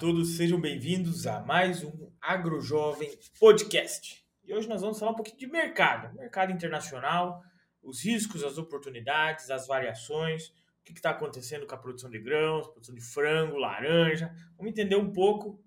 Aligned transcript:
todos, 0.00 0.38
sejam 0.38 0.58
bem-vindos 0.58 1.26
a 1.26 1.40
mais 1.40 1.84
um 1.84 2.10
AgroJovem 2.22 3.18
Podcast. 3.38 4.24
E 4.42 4.54
hoje 4.54 4.66
nós 4.66 4.80
vamos 4.80 4.98
falar 4.98 5.12
um 5.12 5.14
pouquinho 5.14 5.36
de 5.36 5.46
mercado, 5.46 6.16
mercado 6.16 6.50
internacional, 6.50 7.42
os 7.82 8.02
riscos, 8.02 8.42
as 8.42 8.56
oportunidades, 8.56 9.50
as 9.50 9.66
variações, 9.66 10.48
o 10.80 10.84
que 10.86 10.92
está 10.92 11.10
acontecendo 11.10 11.66
com 11.66 11.74
a 11.74 11.78
produção 11.78 12.08
de 12.08 12.18
grãos, 12.18 12.66
produção 12.68 12.94
de 12.94 13.02
frango, 13.02 13.58
laranja. 13.58 14.34
Vamos 14.56 14.72
entender 14.72 14.96
um 14.96 15.12
pouco 15.12 15.62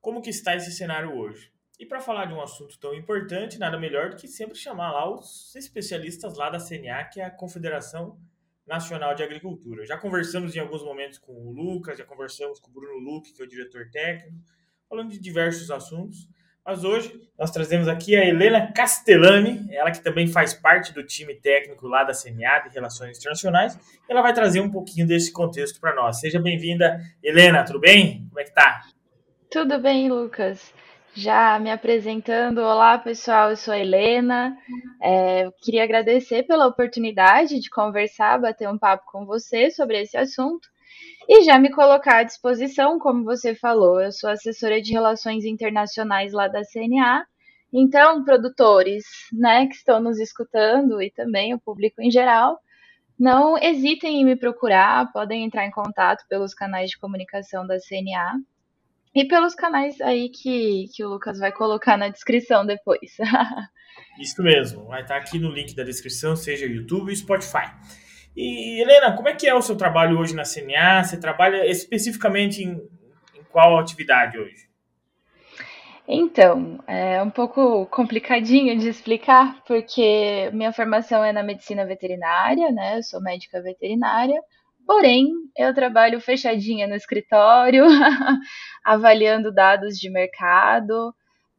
como 0.00 0.20
que 0.20 0.30
está 0.30 0.56
esse 0.56 0.72
cenário 0.72 1.16
hoje. 1.16 1.52
E 1.78 1.86
para 1.86 2.00
falar 2.00 2.24
de 2.24 2.34
um 2.34 2.42
assunto 2.42 2.76
tão 2.80 2.92
importante, 2.92 3.56
nada 3.56 3.78
melhor 3.78 4.10
do 4.10 4.16
que 4.16 4.26
sempre 4.26 4.58
chamar 4.58 4.90
lá 4.90 5.08
os 5.08 5.54
especialistas 5.54 6.36
lá 6.36 6.50
da 6.50 6.58
CNA, 6.58 7.04
que 7.04 7.20
é 7.20 7.24
a 7.24 7.30
Confederação 7.30 8.18
Nacional 8.66 9.14
de 9.14 9.22
Agricultura. 9.22 9.86
Já 9.86 9.96
conversamos 9.96 10.54
em 10.56 10.58
alguns 10.58 10.82
momentos 10.82 11.18
com 11.18 11.32
o 11.32 11.52
Lucas, 11.52 11.98
já 11.98 12.04
conversamos 12.04 12.58
com 12.58 12.70
o 12.70 12.74
Bruno 12.74 12.98
Luque, 12.98 13.32
que 13.32 13.40
é 13.40 13.44
o 13.44 13.48
diretor 13.48 13.88
técnico, 13.90 14.36
falando 14.88 15.10
de 15.10 15.20
diversos 15.20 15.70
assuntos. 15.70 16.28
Mas 16.64 16.82
hoje 16.82 17.20
nós 17.38 17.52
trazemos 17.52 17.86
aqui 17.86 18.16
a 18.16 18.26
Helena 18.26 18.72
Castellani, 18.72 19.68
ela 19.70 19.92
que 19.92 20.02
também 20.02 20.26
faz 20.26 20.52
parte 20.52 20.92
do 20.92 21.04
time 21.04 21.32
técnico 21.36 21.86
lá 21.86 22.02
da 22.02 22.12
CNA 22.12 22.58
de 22.66 22.74
Relações 22.74 23.18
Internacionais. 23.18 23.78
Ela 24.10 24.20
vai 24.20 24.34
trazer 24.34 24.58
um 24.58 24.70
pouquinho 24.70 25.06
desse 25.06 25.32
contexto 25.32 25.80
para 25.80 25.94
nós. 25.94 26.18
Seja 26.18 26.40
bem-vinda, 26.40 27.00
Helena, 27.22 27.64
tudo 27.64 27.78
bem? 27.78 28.26
Como 28.28 28.40
é 28.40 28.44
que 28.44 28.52
tá? 28.52 28.82
Tudo 29.48 29.80
bem, 29.80 30.10
Lucas. 30.10 30.74
Já 31.16 31.58
me 31.58 31.70
apresentando, 31.70 32.58
olá 32.58 32.98
pessoal, 32.98 33.48
eu 33.48 33.56
sou 33.56 33.72
a 33.72 33.78
Helena. 33.78 34.54
É, 35.02 35.48
queria 35.62 35.82
agradecer 35.82 36.42
pela 36.42 36.66
oportunidade 36.66 37.58
de 37.58 37.70
conversar, 37.70 38.38
bater 38.38 38.68
um 38.68 38.76
papo 38.76 39.02
com 39.10 39.24
você 39.24 39.70
sobre 39.70 39.98
esse 40.02 40.14
assunto 40.14 40.68
e 41.26 41.42
já 41.42 41.58
me 41.58 41.70
colocar 41.70 42.18
à 42.18 42.22
disposição, 42.22 42.98
como 42.98 43.24
você 43.24 43.54
falou. 43.54 43.98
Eu 43.98 44.12
sou 44.12 44.28
assessora 44.28 44.78
de 44.82 44.92
relações 44.92 45.46
internacionais 45.46 46.34
lá 46.34 46.48
da 46.48 46.60
CNA. 46.70 47.24
Então, 47.72 48.22
produtores 48.22 49.06
né, 49.32 49.66
que 49.68 49.74
estão 49.74 49.98
nos 49.98 50.20
escutando 50.20 51.00
e 51.00 51.10
também 51.10 51.54
o 51.54 51.58
público 51.58 52.02
em 52.02 52.10
geral, 52.10 52.58
não 53.18 53.56
hesitem 53.56 54.20
em 54.20 54.24
me 54.26 54.36
procurar, 54.36 55.10
podem 55.14 55.44
entrar 55.44 55.64
em 55.64 55.70
contato 55.70 56.26
pelos 56.28 56.52
canais 56.52 56.90
de 56.90 56.98
comunicação 56.98 57.66
da 57.66 57.78
CNA 57.78 58.34
e 59.16 59.24
pelos 59.26 59.54
canais 59.54 59.98
aí 60.02 60.28
que, 60.28 60.88
que 60.94 61.02
o 61.02 61.08
Lucas 61.08 61.38
vai 61.38 61.50
colocar 61.50 61.96
na 61.96 62.10
descrição 62.10 62.66
depois. 62.66 63.16
Isso 64.20 64.42
mesmo, 64.42 64.84
vai 64.84 65.00
estar 65.00 65.16
aqui 65.16 65.38
no 65.38 65.50
link 65.50 65.74
da 65.74 65.82
descrição, 65.82 66.36
seja 66.36 66.66
YouTube 66.66 67.10
e 67.10 67.16
Spotify. 67.16 67.72
E 68.36 68.82
Helena, 68.82 69.16
como 69.16 69.28
é 69.28 69.34
que 69.34 69.48
é 69.48 69.54
o 69.54 69.62
seu 69.62 69.74
trabalho 69.74 70.18
hoje 70.18 70.34
na 70.34 70.42
CNA? 70.42 71.02
Você 71.02 71.18
trabalha 71.18 71.66
especificamente 71.66 72.62
em, 72.62 72.72
em 73.34 73.42
qual 73.50 73.78
atividade 73.78 74.38
hoje? 74.38 74.66
Então, 76.06 76.78
é 76.86 77.22
um 77.22 77.30
pouco 77.30 77.86
complicadinho 77.86 78.78
de 78.78 78.88
explicar, 78.88 79.62
porque 79.66 80.50
minha 80.52 80.74
formação 80.74 81.24
é 81.24 81.32
na 81.32 81.42
medicina 81.42 81.86
veterinária, 81.86 82.70
né? 82.70 82.98
Eu 82.98 83.02
sou 83.02 83.22
médica 83.22 83.62
veterinária, 83.62 84.40
Porém, 84.86 85.32
eu 85.56 85.74
trabalho 85.74 86.20
fechadinha 86.20 86.86
no 86.86 86.94
escritório, 86.94 87.84
avaliando 88.84 89.52
dados 89.52 89.98
de 89.98 90.08
mercado. 90.08 91.12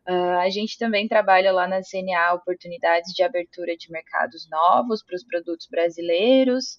Uh, 0.07 0.39
a 0.39 0.49
gente 0.49 0.77
também 0.77 1.05
trabalha 1.05 1.51
lá 1.51 1.67
na 1.67 1.81
CNA 1.81 2.33
oportunidades 2.33 3.13
de 3.13 3.21
abertura 3.21 3.75
de 3.75 3.91
mercados 3.91 4.47
novos 4.49 5.03
para 5.03 5.17
os 5.17 5.25
produtos 5.25 5.67
brasileiros. 5.69 6.77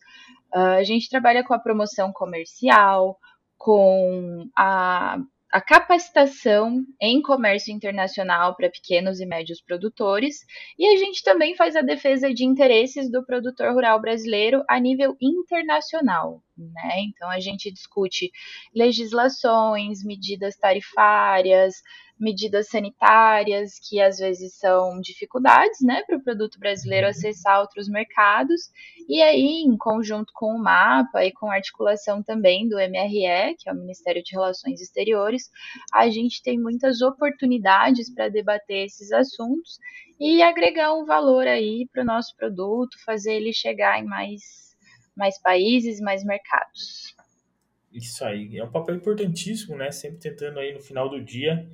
Uh, 0.54 0.78
a 0.78 0.82
gente 0.84 1.10
trabalha 1.10 1.44
com 1.44 1.52
a 1.52 1.58
promoção 1.58 2.10
comercial, 2.10 3.18
com 3.58 4.48
a 4.56 5.18
a 5.50 5.60
capacitação 5.60 6.84
em 7.00 7.22
comércio 7.22 7.72
internacional 7.72 8.54
para 8.54 8.70
pequenos 8.70 9.18
e 9.18 9.26
médios 9.26 9.60
produtores, 9.60 10.44
e 10.78 10.86
a 10.86 10.96
gente 10.98 11.22
também 11.22 11.56
faz 11.56 11.74
a 11.74 11.80
defesa 11.80 12.32
de 12.32 12.44
interesses 12.44 13.10
do 13.10 13.24
produtor 13.24 13.72
rural 13.72 14.00
brasileiro 14.00 14.62
a 14.68 14.78
nível 14.78 15.16
internacional. 15.20 16.42
Né? 16.56 17.00
Então, 17.08 17.30
a 17.30 17.40
gente 17.40 17.70
discute 17.70 18.30
legislações, 18.74 20.04
medidas 20.04 20.56
tarifárias, 20.56 21.76
medidas 22.18 22.68
sanitárias 22.68 23.78
que 23.78 24.00
às 24.00 24.18
vezes 24.18 24.54
são 24.54 25.00
dificuldades, 25.00 25.80
né, 25.80 26.02
para 26.06 26.16
o 26.16 26.22
produto 26.22 26.58
brasileiro 26.58 27.06
uhum. 27.06 27.10
acessar 27.10 27.60
outros 27.60 27.88
mercados. 27.88 28.70
E 29.08 29.22
aí, 29.22 29.62
em 29.64 29.76
conjunto 29.76 30.32
com 30.34 30.54
o 30.54 30.58
MAPA 30.58 31.24
e 31.24 31.32
com 31.32 31.50
articulação 31.50 32.22
também 32.22 32.68
do 32.68 32.76
MRE, 32.76 33.56
que 33.58 33.68
é 33.68 33.72
o 33.72 33.76
Ministério 33.76 34.22
de 34.22 34.32
Relações 34.32 34.80
Exteriores, 34.80 35.50
a 35.92 36.08
gente 36.08 36.42
tem 36.42 36.58
muitas 36.58 37.00
oportunidades 37.00 38.12
para 38.12 38.28
debater 38.28 38.86
esses 38.86 39.12
assuntos 39.12 39.78
e 40.20 40.42
agregar 40.42 40.94
um 40.94 41.04
valor 41.04 41.46
aí 41.46 41.88
para 41.92 42.02
o 42.02 42.06
nosso 42.06 42.36
produto, 42.36 43.02
fazer 43.04 43.34
ele 43.34 43.52
chegar 43.52 44.00
em 44.00 44.04
mais, 44.04 44.76
mais 45.16 45.40
países, 45.40 46.00
mais 46.00 46.24
mercados. 46.24 47.16
Isso 47.92 48.24
aí, 48.24 48.58
é 48.58 48.64
um 48.64 48.70
papel 48.70 48.96
importantíssimo, 48.96 49.76
né? 49.76 49.90
Sempre 49.90 50.18
tentando 50.18 50.58
aí 50.58 50.74
no 50.74 50.80
final 50.80 51.08
do 51.08 51.22
dia 51.22 51.66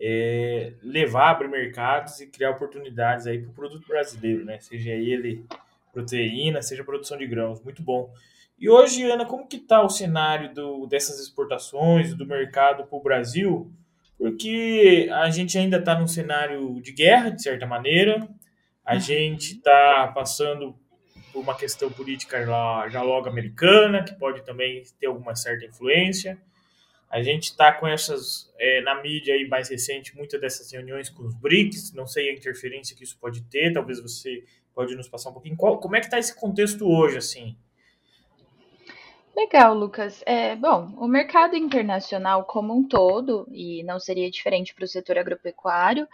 é, 0.00 0.72
levar, 0.82 1.30
abrir 1.30 1.48
mercados 1.48 2.20
e 2.20 2.26
criar 2.26 2.50
oportunidades 2.50 3.26
aí 3.26 3.40
para 3.40 3.50
o 3.50 3.54
produto 3.54 3.86
brasileiro, 3.86 4.44
né? 4.44 4.58
Seja 4.60 4.90
ele 4.90 5.44
proteína, 5.92 6.62
seja 6.62 6.84
produção 6.84 7.18
de 7.18 7.26
grãos, 7.26 7.62
muito 7.62 7.82
bom. 7.82 8.12
E 8.58 8.68
hoje, 8.68 9.02
Ana, 9.10 9.26
como 9.26 9.46
que 9.46 9.56
está 9.56 9.82
o 9.82 9.88
cenário 9.88 10.54
do, 10.54 10.86
dessas 10.86 11.18
exportações, 11.20 12.14
do 12.14 12.24
mercado 12.24 12.84
para 12.84 12.96
o 12.96 13.02
Brasil? 13.02 13.72
Porque 14.16 15.08
a 15.12 15.28
gente 15.30 15.58
ainda 15.58 15.78
está 15.78 15.98
num 15.98 16.06
cenário 16.06 16.80
de 16.80 16.92
guerra, 16.92 17.30
de 17.30 17.42
certa 17.42 17.66
maneira, 17.66 18.28
a 18.84 18.94
uhum. 18.94 19.00
gente 19.00 19.54
está 19.54 20.12
passando 20.14 20.76
por 21.32 21.40
uma 21.40 21.56
questão 21.56 21.90
política 21.90 22.44
já, 22.44 22.88
já 22.88 23.02
logo 23.02 23.28
americana, 23.28 24.04
que 24.04 24.14
pode 24.14 24.44
também 24.44 24.82
ter 25.00 25.06
alguma 25.06 25.34
certa 25.34 25.64
influência. 25.64 26.38
A 27.12 27.22
gente 27.22 27.50
está 27.50 27.70
com 27.70 27.86
essas, 27.86 28.50
é, 28.58 28.80
na 28.80 29.02
mídia 29.02 29.34
aí 29.34 29.46
mais 29.46 29.68
recente, 29.68 30.16
muitas 30.16 30.40
dessas 30.40 30.72
reuniões 30.72 31.10
com 31.10 31.24
os 31.24 31.34
BRICS, 31.34 31.92
não 31.92 32.06
sei 32.06 32.30
a 32.30 32.32
interferência 32.32 32.96
que 32.96 33.04
isso 33.04 33.18
pode 33.20 33.42
ter, 33.42 33.70
talvez 33.70 34.00
você 34.00 34.42
pode 34.74 34.96
nos 34.96 35.08
passar 35.08 35.28
um 35.28 35.34
pouquinho. 35.34 35.54
Qual, 35.54 35.78
como 35.78 35.94
é 35.94 36.00
que 36.00 36.06
está 36.06 36.18
esse 36.18 36.34
contexto 36.34 36.88
hoje, 36.88 37.18
assim? 37.18 37.54
Legal, 39.36 39.74
Lucas. 39.74 40.22
É, 40.24 40.56
bom, 40.56 40.94
o 40.96 41.06
mercado 41.06 41.54
internacional 41.54 42.44
como 42.44 42.74
um 42.74 42.88
todo, 42.88 43.46
e 43.50 43.82
não 43.82 44.00
seria 44.00 44.30
diferente 44.30 44.74
para 44.74 44.84
o 44.84 44.88
setor 44.88 45.18
agropecuário, 45.18 46.08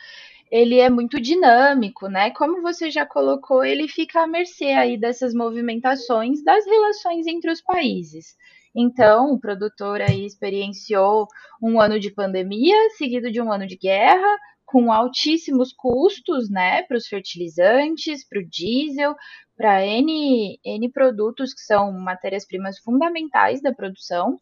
ele 0.50 0.80
é 0.80 0.91
muito 0.91 1.20
dinâmico, 1.20 2.09
né? 2.09 2.30
Como 2.30 2.60
você 2.60 2.91
já 2.91 3.06
colocou, 3.06 3.65
ele 3.65 3.86
fica 3.86 4.22
à 4.22 4.26
mercê 4.26 4.66
aí 4.66 4.97
dessas 4.97 5.32
movimentações 5.32 6.42
das 6.42 6.66
relações 6.66 7.26
entre 7.28 7.53
os 7.53 7.60
países. 7.60 8.36
Então, 8.81 9.33
o 9.33 9.41
produtor 9.41 10.00
aí 10.00 10.25
experienciou 10.25 11.27
um 11.61 11.81
ano 11.81 11.99
de 11.99 12.12
pandemia, 12.12 12.77
seguido 12.91 13.28
de 13.28 13.43
um 13.43 13.50
ano 13.50 13.66
de 13.66 13.77
guerra, 13.77 14.39
com 14.65 14.93
altíssimos 14.93 15.72
custos, 15.72 16.49
né, 16.49 16.83
para 16.84 16.97
os 16.97 17.09
fertilizantes, 17.09 18.25
para 18.25 18.39
o 18.39 18.49
diesel, 18.49 19.16
para 19.56 19.84
N, 19.84 20.61
N 20.65 20.93
produtos 20.93 21.53
que 21.53 21.61
são 21.61 21.91
matérias-primas 21.91 22.78
fundamentais 22.78 23.61
da 23.61 23.75
produção, 23.75 24.39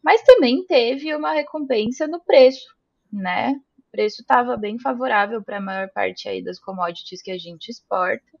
mas 0.00 0.22
também 0.22 0.64
teve 0.64 1.12
uma 1.16 1.32
recompensa 1.32 2.06
no 2.06 2.20
preço, 2.20 2.72
né? 3.12 3.60
O 3.78 3.82
preço 3.90 4.22
estava 4.22 4.56
bem 4.56 4.78
favorável 4.78 5.42
para 5.42 5.56
a 5.56 5.60
maior 5.60 5.90
parte 5.90 6.28
aí 6.28 6.40
das 6.40 6.60
commodities 6.60 7.20
que 7.20 7.32
a 7.32 7.38
gente 7.38 7.68
exporta. 7.68 8.38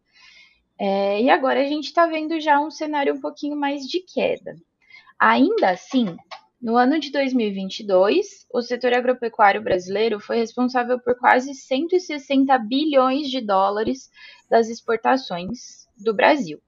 É, 0.78 1.20
e 1.20 1.28
agora 1.30 1.60
a 1.60 1.66
gente 1.66 1.86
está 1.86 2.06
vendo 2.06 2.38
já 2.38 2.60
um 2.60 2.70
cenário 2.70 3.14
um 3.14 3.20
pouquinho 3.20 3.56
mais 3.56 3.82
de 3.82 4.00
queda. 4.00 4.56
Ainda 5.24 5.70
assim, 5.70 6.16
no 6.60 6.76
ano 6.76 6.98
de 6.98 7.12
2022, 7.12 8.44
o 8.52 8.60
setor 8.60 8.92
agropecuário 8.92 9.62
brasileiro 9.62 10.18
foi 10.18 10.38
responsável 10.38 10.98
por 10.98 11.16
quase 11.16 11.54
160 11.54 12.58
bilhões 12.58 13.30
de 13.30 13.40
dólares 13.40 14.10
das 14.50 14.68
exportações 14.68 15.86
do 15.96 16.12
Brasil. 16.12 16.60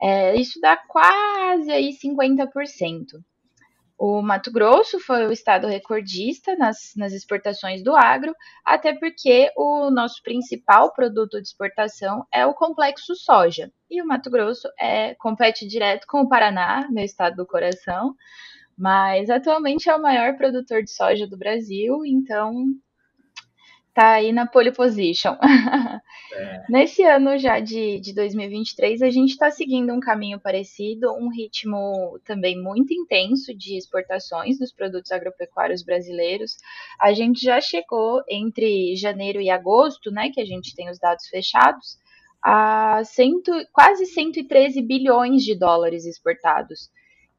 É, 0.00 0.34
isso 0.34 0.58
dá 0.62 0.78
quase 0.78 1.70
aí 1.70 1.90
50%. 1.92 3.22
O 3.98 4.22
Mato 4.22 4.50
Grosso 4.50 4.98
foi 4.98 5.26
o 5.26 5.32
estado 5.32 5.66
recordista 5.66 6.56
nas, 6.56 6.94
nas 6.96 7.12
exportações 7.12 7.84
do 7.84 7.94
agro, 7.94 8.34
até 8.64 8.94
porque 8.98 9.52
o 9.54 9.90
nosso 9.90 10.22
principal 10.22 10.94
produto 10.94 11.32
de 11.32 11.46
exportação 11.46 12.26
é 12.32 12.46
o 12.46 12.54
complexo 12.54 13.14
soja. 13.14 13.70
E 13.90 14.00
o 14.00 14.06
Mato 14.06 14.30
Grosso 14.30 14.68
é, 14.78 15.14
compete 15.16 15.66
direto 15.66 16.06
com 16.06 16.20
o 16.20 16.28
Paraná, 16.28 16.86
meu 16.90 17.04
estado 17.04 17.36
do 17.36 17.46
coração, 17.46 18.14
mas 18.78 19.28
atualmente 19.28 19.90
é 19.90 19.94
o 19.96 20.00
maior 20.00 20.36
produtor 20.36 20.82
de 20.82 20.90
soja 20.90 21.26
do 21.26 21.36
Brasil, 21.36 22.04
então 22.06 22.66
tá 23.92 24.12
aí 24.12 24.32
na 24.32 24.46
pole 24.46 24.72
position. 24.72 25.36
É. 26.32 26.62
Nesse 26.70 27.02
ano 27.02 27.36
já 27.36 27.58
de, 27.58 27.98
de 27.98 28.14
2023, 28.14 29.02
a 29.02 29.10
gente 29.10 29.30
está 29.30 29.50
seguindo 29.50 29.92
um 29.92 29.98
caminho 29.98 30.38
parecido, 30.38 31.12
um 31.12 31.28
ritmo 31.28 32.20
também 32.24 32.56
muito 32.56 32.94
intenso 32.94 33.52
de 33.52 33.76
exportações 33.76 34.56
dos 34.56 34.72
produtos 34.72 35.10
agropecuários 35.10 35.82
brasileiros. 35.82 36.56
A 37.00 37.12
gente 37.12 37.44
já 37.44 37.60
chegou 37.60 38.22
entre 38.28 38.94
janeiro 38.94 39.40
e 39.40 39.50
agosto, 39.50 40.12
né, 40.12 40.30
que 40.30 40.40
a 40.40 40.46
gente 40.46 40.72
tem 40.76 40.88
os 40.88 41.00
dados 41.00 41.26
fechados, 41.26 41.98
a 42.42 43.02
cento, 43.04 43.52
quase 43.72 44.06
113 44.06 44.80
bilhões 44.82 45.42
de 45.42 45.54
dólares 45.58 46.06
exportados. 46.06 46.90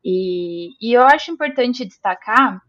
E, 0.03 0.69
e 0.81 0.93
eu 0.93 1.03
acho 1.03 1.31
importante 1.31 1.85
destacar 1.85 2.61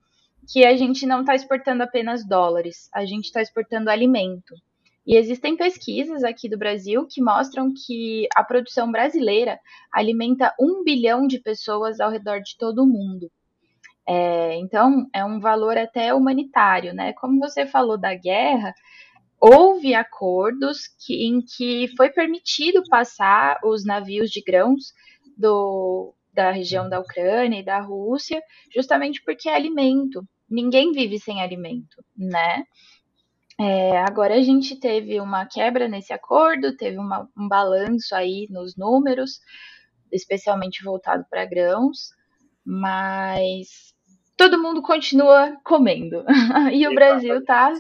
que 0.51 0.65
a 0.65 0.77
gente 0.77 1.07
não 1.07 1.21
está 1.21 1.35
exportando 1.35 1.83
apenas 1.83 2.27
dólares, 2.27 2.89
a 2.93 3.05
gente 3.05 3.27
está 3.27 3.41
exportando 3.41 3.91
alimento. 3.91 4.55
E 5.07 5.17
existem 5.17 5.57
pesquisas 5.57 6.23
aqui 6.23 6.49
do 6.49 6.59
Brasil 6.59 7.07
que 7.09 7.21
mostram 7.21 7.73
que 7.75 8.27
a 8.37 8.45
produção 8.45 8.91
brasileira 8.91 9.59
alimenta 9.93 10.55
um 10.61 10.85
bilhão 10.85 11.27
de 11.27 11.41
pessoas 11.41 12.01
ao 12.01 12.11
redor 12.11 12.41
de 12.41 12.57
todo 12.57 12.83
o 12.83 12.87
mundo. 12.87 13.31
É, 14.07 14.57
então, 14.57 15.07
é 15.13 15.25
um 15.25 15.41
valor 15.41 15.77
até 15.77 16.13
humanitário, 16.15 16.93
né? 16.93 17.13
Como 17.15 17.39
você 17.39 17.67
falou 17.67 17.99
da 17.99 18.15
guerra, 18.15 18.75
houve 19.43 19.93
acordos 19.93 20.87
que, 21.05 21.27
em 21.27 21.41
que 21.41 21.89
foi 21.97 22.11
permitido 22.11 22.81
passar 22.89 23.59
os 23.65 23.85
navios 23.85 24.31
de 24.31 24.41
grãos 24.41 24.93
do, 25.37 26.15
da 26.33 26.53
região 26.53 26.89
da 26.89 27.01
Ucrânia 27.01 27.59
e 27.59 27.65
da 27.65 27.81
Rússia, 27.81 28.41
justamente 28.73 29.21
porque 29.25 29.49
é 29.49 29.57
alimento. 29.57 30.25
Ninguém 30.49 30.93
vive 30.93 31.19
sem 31.19 31.43
alimento, 31.43 32.05
né? 32.17 32.63
É, 33.61 33.99
agora 33.99 34.37
a 34.37 34.43
gente 34.43 34.79
teve 34.79 35.21
uma 35.21 35.45
quebra 35.45 35.89
nesse 35.89 36.13
acordo, 36.13 36.77
teve 36.77 36.97
uma, 36.97 37.29
um 37.37 37.49
balanço 37.49 38.15
aí 38.15 38.47
nos 38.49 38.77
números, 38.77 39.41
especialmente 40.13 40.85
voltado 40.85 41.27
para 41.29 41.45
grãos, 41.45 42.11
mas 42.65 43.93
todo 44.37 44.63
mundo 44.63 44.83
continua 44.83 45.57
comendo. 45.65 46.25
e 46.73 46.87
o 46.87 46.95
Brasil 46.95 47.39
está 47.39 47.73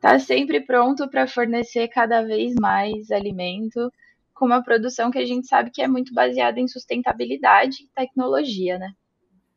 tá 0.00 0.18
sempre 0.18 0.60
pronto 0.60 1.08
para 1.08 1.26
fornecer 1.26 1.88
cada 1.88 2.22
vez 2.22 2.54
mais 2.60 3.10
alimento 3.10 3.92
com 4.34 4.46
uma 4.46 4.62
produção 4.62 5.10
que 5.10 5.18
a 5.18 5.26
gente 5.26 5.46
sabe 5.46 5.70
que 5.70 5.82
é 5.82 5.88
muito 5.88 6.14
baseada 6.14 6.58
em 6.58 6.66
sustentabilidade 6.66 7.84
e 7.84 7.88
tecnologia, 7.94 8.78
né? 8.78 8.92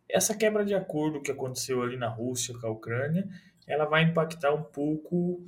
Essa 0.09 0.35
quebra 0.35 0.65
de 0.65 0.75
acordo 0.75 1.21
que 1.21 1.31
aconteceu 1.31 1.81
ali 1.81 1.95
na 1.95 2.09
Rússia 2.09 2.53
com 2.59 2.67
a 2.67 2.71
Ucrânia 2.71 3.27
ela 3.67 3.85
vai 3.85 4.03
impactar 4.03 4.53
um 4.53 4.63
pouco 4.63 5.43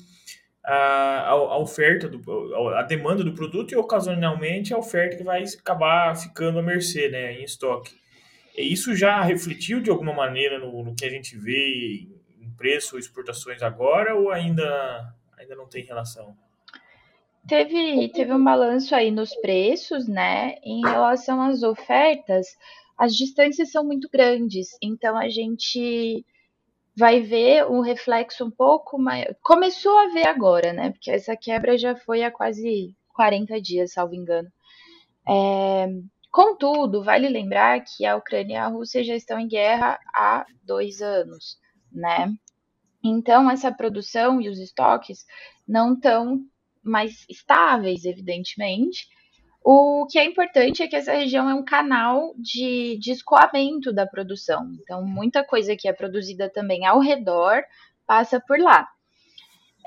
a, 0.64 1.30
a, 1.30 1.58
oferta, 1.60 2.08
do, 2.08 2.56
a 2.76 2.84
demanda 2.84 3.24
do 3.24 3.34
produto 3.34 3.72
e 3.72 3.76
ocasionalmente 3.76 4.74
a 4.74 4.78
oferta 4.78 5.18
que 5.18 5.24
vai 5.24 5.44
acabar 5.44 6.16
ficando 6.16 6.60
à 6.60 6.64
mercê, 6.64 7.10
né, 7.10 7.34
em 7.34 7.44
estoque. 7.44 7.94
E 8.58 8.72
isso 8.72 8.96
já 8.96 9.22
refletiu 9.22 9.82
de 9.82 9.90
alguma 9.90 10.14
maneira 10.14 10.58
no, 10.60 10.84
no 10.84 10.96
que 10.96 11.06
a 11.06 11.10
gente 11.10 11.38
vê 11.38 12.08
preço, 12.56 12.98
exportações 12.98 13.62
agora 13.62 14.16
ou 14.16 14.32
ainda, 14.32 15.14
ainda 15.38 15.56
não 15.56 15.68
tem 15.68 15.84
relação? 15.84 16.36
Teve, 17.48 18.10
teve 18.10 18.34
um 18.34 18.44
balanço 18.44 18.96
aí 18.96 19.12
nos 19.12 19.36
preços, 19.36 20.08
né? 20.08 20.56
Em 20.64 20.82
relação 20.82 21.42
às 21.42 21.62
ofertas, 21.62 22.48
as 22.98 23.16
distâncias 23.16 23.72
são 23.72 23.84
muito 23.84 24.10
grandes, 24.12 24.70
então 24.82 25.18
a 25.18 25.30
gente 25.30 26.26
vai 26.98 27.22
ver 27.22 27.68
um 27.68 27.82
reflexo 27.82 28.46
um 28.46 28.52
pouco 28.52 28.98
maior. 28.98 29.36
Começou 29.44 29.98
a 30.00 30.08
ver 30.08 30.28
agora, 30.28 30.74
né? 30.74 30.92
Porque 30.92 31.12
essa 31.12 31.36
quebra 31.36 31.78
já 31.78 31.96
foi 31.96 32.24
há 32.24 32.32
quase 32.32 32.96
40 33.14 33.62
dias, 33.62 33.94
salvo 33.94 34.16
engano. 34.16 34.50
É... 35.28 35.88
Contudo, 36.32 37.04
vale 37.04 37.30
lembrar 37.30 37.82
que 37.82 38.06
a 38.06 38.16
Ucrânia 38.18 38.56
e 38.56 38.58
a 38.58 38.68
Rússia 38.68 39.04
já 39.04 39.16
estão 39.16 39.40
em 39.40 39.48
guerra 39.48 39.98
há 40.14 40.46
dois 40.64 41.02
anos, 41.02 41.58
né? 41.96 42.32
Então, 43.04 43.50
essa 43.50 43.72
produção 43.72 44.42
e 44.42 44.50
os 44.50 44.60
estoques 44.60 45.26
não 45.68 45.94
estão 45.94 46.42
mais 46.84 47.26
estáveis, 47.30 48.06
evidentemente, 48.06 49.08
o 49.64 50.06
que 50.06 50.20
é 50.20 50.24
importante 50.24 50.84
é 50.84 50.88
que 50.88 50.96
essa 50.96 51.14
região 51.14 51.50
é 51.50 51.56
um 51.56 51.66
canal 51.66 52.36
de, 52.38 53.00
de 53.00 53.12
escoamento 53.12 53.92
da 53.92 54.06
produção. 54.06 54.72
Então, 54.80 55.04
muita 55.04 55.44
coisa 55.44 55.76
que 55.76 55.88
é 55.88 55.94
produzida 55.94 56.48
também 56.48 56.86
ao 56.86 57.00
redor 57.00 57.64
passa 58.06 58.40
por 58.40 58.60
lá. 58.60 58.88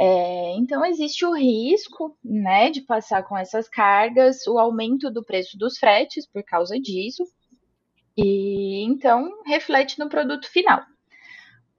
É, 0.01 0.55
então, 0.57 0.85
existe 0.85 1.25
o 1.25 1.33
risco 1.33 2.17
né, 2.25 2.71
de 2.71 2.81
passar 2.81 3.23
com 3.23 3.39
essas 3.39 3.69
cargas, 3.69 4.47
o 4.49 4.59
aumento 4.59 5.13
do 5.13 5.25
preço 5.25 5.57
dos 5.57 5.79
fretes 5.79 6.27
por 6.27 6.43
causa 6.43 6.79
disso, 6.81 7.25
e 8.17 8.85
então 8.85 9.31
reflete 9.47 9.97
no 9.97 10.09
produto 10.09 10.51
final. 10.51 10.83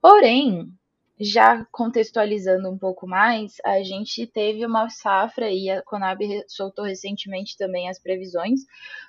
Porém, 0.00 0.72
já 1.18 1.66
contextualizando 1.70 2.70
um 2.70 2.78
pouco 2.78 3.06
mais, 3.06 3.56
a 3.64 3.82
gente 3.82 4.26
teve 4.26 4.64
uma 4.64 4.88
safra, 4.88 5.50
e 5.50 5.68
a 5.68 5.82
Conab 5.82 6.22
soltou 6.48 6.86
recentemente 6.86 7.56
também 7.58 7.90
as 7.90 7.98
previsões, 7.98 8.60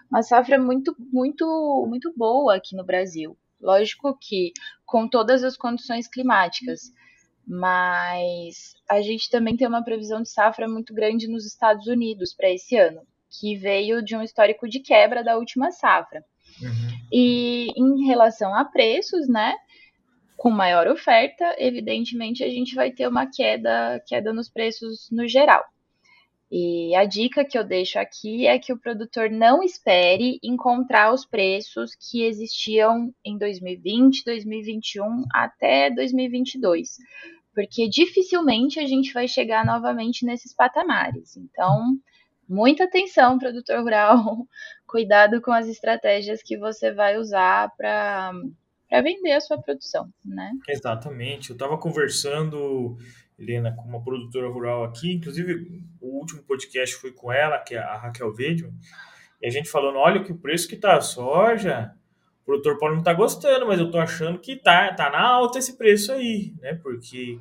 uma 0.09 0.21
safra 0.21 0.59
muito, 0.59 0.93
muito, 1.11 1.85
muito 1.87 2.13
boa 2.15 2.55
aqui 2.55 2.75
no 2.75 2.83
Brasil. 2.83 3.37
Lógico 3.61 4.17
que 4.19 4.51
com 4.85 5.07
todas 5.07 5.43
as 5.43 5.55
condições 5.55 6.07
climáticas, 6.07 6.91
mas 7.47 8.73
a 8.89 9.01
gente 9.01 9.29
também 9.29 9.55
tem 9.55 9.67
uma 9.67 9.83
previsão 9.83 10.21
de 10.21 10.29
safra 10.29 10.67
muito 10.67 10.93
grande 10.93 11.27
nos 11.27 11.45
Estados 11.45 11.87
Unidos 11.87 12.33
para 12.33 12.49
esse 12.49 12.75
ano, 12.75 13.01
que 13.29 13.55
veio 13.55 14.03
de 14.03 14.15
um 14.15 14.21
histórico 14.21 14.67
de 14.67 14.79
quebra 14.79 15.23
da 15.23 15.37
última 15.37 15.71
safra. 15.71 16.25
Uhum. 16.61 16.99
E 17.11 17.67
em 17.77 18.05
relação 18.05 18.53
a 18.53 18.65
preços, 18.65 19.29
né? 19.29 19.55
Com 20.41 20.49
maior 20.49 20.87
oferta, 20.87 21.55
evidentemente 21.59 22.43
a 22.43 22.49
gente 22.49 22.73
vai 22.73 22.89
ter 22.89 23.07
uma 23.07 23.27
queda, 23.27 24.01
queda 24.07 24.33
nos 24.33 24.49
preços 24.49 25.07
no 25.11 25.27
geral. 25.27 25.63
E 26.51 26.95
a 26.95 27.05
dica 27.05 27.45
que 27.45 27.55
eu 27.55 27.63
deixo 27.63 27.99
aqui 27.99 28.47
é 28.47 28.57
que 28.57 28.73
o 28.73 28.79
produtor 28.79 29.29
não 29.29 29.61
espere 29.61 30.39
encontrar 30.41 31.13
os 31.13 31.27
preços 31.27 31.91
que 31.93 32.23
existiam 32.23 33.13
em 33.23 33.37
2020, 33.37 34.25
2021 34.25 35.25
até 35.31 35.91
2022, 35.91 36.97
porque 37.53 37.87
dificilmente 37.87 38.79
a 38.79 38.87
gente 38.87 39.13
vai 39.13 39.27
chegar 39.27 39.63
novamente 39.63 40.25
nesses 40.25 40.55
patamares. 40.55 41.37
Então, 41.37 41.99
muita 42.49 42.85
atenção, 42.85 43.37
produtor 43.37 43.83
rural, 43.83 44.47
cuidado 44.89 45.39
com 45.39 45.51
as 45.51 45.67
estratégias 45.67 46.41
que 46.41 46.57
você 46.57 46.91
vai 46.91 47.19
usar 47.19 47.69
para 47.77 48.33
para 48.91 49.01
vender 49.01 49.31
a 49.31 49.39
sua 49.39 49.57
produção, 49.57 50.11
né? 50.23 50.51
Exatamente. 50.67 51.51
Eu 51.51 51.53
estava 51.53 51.77
conversando, 51.77 52.97
Helena, 53.39 53.73
com 53.73 53.83
uma 53.83 54.03
produtora 54.03 54.49
rural 54.49 54.83
aqui, 54.83 55.13
inclusive 55.13 55.81
o 56.01 56.17
último 56.19 56.43
podcast 56.43 56.97
foi 56.97 57.13
com 57.13 57.31
ela, 57.31 57.57
que 57.59 57.73
é 57.73 57.77
a 57.77 57.95
Raquel 57.95 58.33
Vedio, 58.33 58.73
e 59.41 59.47
a 59.47 59.49
gente 59.49 59.69
falando, 59.69 59.97
olha 59.97 60.21
que 60.21 60.33
o 60.33 60.37
preço 60.37 60.67
que 60.67 60.75
tá 60.75 60.97
a 60.97 61.01
soja, 61.01 61.95
o 62.41 62.45
produtor 62.45 62.77
pode 62.77 62.91
não 62.91 62.99
estar 62.99 63.11
tá 63.11 63.17
gostando, 63.17 63.65
mas 63.65 63.79
eu 63.79 63.89
tô 63.89 63.97
achando 63.97 64.37
que 64.37 64.57
tá, 64.57 64.93
tá 64.93 65.09
na 65.09 65.21
alta 65.21 65.57
esse 65.57 65.77
preço 65.77 66.11
aí, 66.11 66.53
né? 66.59 66.73
Porque 66.73 67.39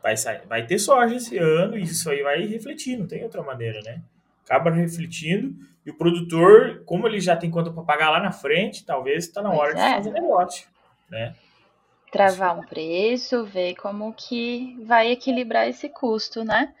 vai, 0.00 0.16
sair, 0.16 0.46
vai 0.46 0.64
ter 0.64 0.78
soja 0.78 1.16
esse 1.16 1.36
ano 1.36 1.76
e 1.76 1.82
isso 1.82 2.08
aí 2.08 2.22
vai 2.22 2.46
refletir, 2.46 2.96
não 2.96 3.08
tem 3.08 3.24
outra 3.24 3.42
maneira, 3.42 3.80
né? 3.82 4.00
Acaba 4.44 4.70
refletindo 4.70 5.56
e 5.84 5.90
o 5.90 5.98
produtor, 5.98 6.84
como 6.86 7.08
ele 7.08 7.18
já 7.18 7.36
tem 7.36 7.50
conta 7.50 7.72
para 7.72 7.82
pagar 7.82 8.10
lá 8.10 8.20
na 8.20 8.30
frente, 8.30 8.86
talvez 8.86 9.24
está 9.24 9.42
na 9.42 9.50
hora 9.50 9.72
é. 9.72 9.74
de 9.74 9.96
fazer 9.96 10.12
negócio 10.12 10.73
né? 11.14 11.34
Travar 12.10 12.58
um 12.58 12.62
preço, 12.62 13.44
ver 13.44 13.74
como 13.76 14.12
que 14.12 14.76
vai 14.84 15.10
equilibrar 15.10 15.68
esse 15.68 15.88
custo, 15.88 16.44
né? 16.44 16.72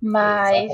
Mas, 0.00 0.72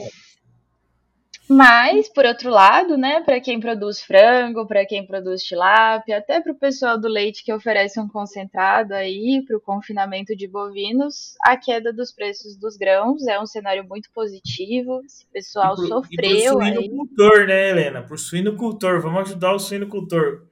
mas 1.48 2.08
por 2.10 2.26
outro 2.26 2.50
lado, 2.50 2.96
né, 2.96 3.22
para 3.22 3.40
quem 3.40 3.58
produz 3.58 4.02
frango, 4.02 4.66
para 4.66 4.84
quem 4.84 5.06
produz 5.06 5.42
tilápia, 5.42 6.18
até 6.18 6.40
para 6.40 6.52
o 6.52 6.58
pessoal 6.58 6.98
do 6.98 7.08
leite 7.08 7.42
que 7.42 7.52
oferece 7.52 7.98
um 7.98 8.08
concentrado 8.08 8.92
aí 8.94 9.42
para 9.46 9.56
o 9.56 9.60
confinamento 9.60 10.36
de 10.36 10.46
bovinos, 10.46 11.34
a 11.42 11.56
queda 11.56 11.92
dos 11.92 12.12
preços 12.12 12.56
dos 12.56 12.76
grãos 12.76 13.26
é 13.26 13.40
um 13.40 13.46
cenário 13.46 13.84
muito 13.88 14.10
positivo. 14.14 15.02
Esse 15.04 15.26
pessoal 15.32 15.74
e 15.74 15.88
sofreu. 15.88 16.60
E 16.62 16.74
suinocultor, 16.74 17.46
né, 17.46 17.70
Helena? 17.70 18.02
Por 18.02 18.18
suinocultor, 18.18 19.00
vamos 19.00 19.20
ajudar 19.20 19.54
o 19.54 19.58
suinocultor. 19.58 20.46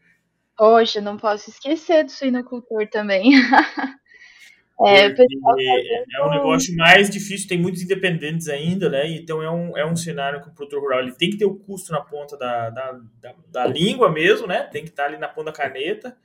Poxa, 0.63 1.01
não 1.01 1.17
posso 1.17 1.51
esquecer 1.51 2.05
do 2.05 2.13
suinocultor 2.13 2.87
também. 2.87 3.33
é, 4.87 5.07
é 5.07 6.25
um 6.25 6.31
negócio 6.31 6.77
mais 6.77 7.11
difícil, 7.11 7.49
tem 7.49 7.61
muitos 7.61 7.83
independentes 7.83 8.47
ainda, 8.49 8.89
né? 8.89 9.11
Então 9.11 9.43
é 9.43 9.51
um, 9.51 9.77
é 9.77 9.85
um 9.85 9.97
cenário 9.97 10.41
que 10.41 10.51
o 10.51 10.55
produtor 10.55 10.81
rural 10.81 11.01
ele 11.01 11.17
tem 11.17 11.31
que 11.31 11.37
ter 11.37 11.47
o 11.47 11.57
custo 11.57 11.91
na 11.91 12.01
ponta 12.01 12.37
da, 12.37 12.71
da, 12.71 12.93
da, 13.21 13.35
da 13.51 13.67
língua 13.67 14.09
mesmo, 14.09 14.47
né? 14.47 14.63
Tem 14.63 14.85
que 14.85 14.91
estar 14.91 15.07
ali 15.07 15.19
na 15.19 15.27
ponta 15.27 15.47
da 15.47 15.53
caneta. 15.53 16.17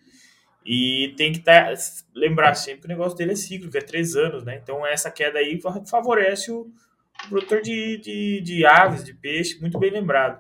E 0.64 1.16
tem 1.18 1.32
que 1.32 1.40
estar, 1.40 1.74
lembrar 2.14 2.54
sempre 2.54 2.82
que 2.82 2.86
o 2.86 2.90
negócio 2.90 3.18
dele 3.18 3.32
é 3.32 3.36
cíclico, 3.36 3.76
é 3.76 3.82
três 3.82 4.16
anos, 4.16 4.44
né? 4.44 4.60
Então 4.62 4.86
essa 4.86 5.10
queda 5.10 5.40
aí 5.40 5.60
favorece 5.90 6.52
o, 6.52 6.72
produtor 7.28 7.64
de, 7.64 7.98
de, 7.98 8.42
de 8.42 8.66
aves, 8.68 9.04
de 9.04 9.16
peixe, 9.16 9.60
muito 9.60 9.80
bem 9.80 9.90
lembrado. 9.90 10.40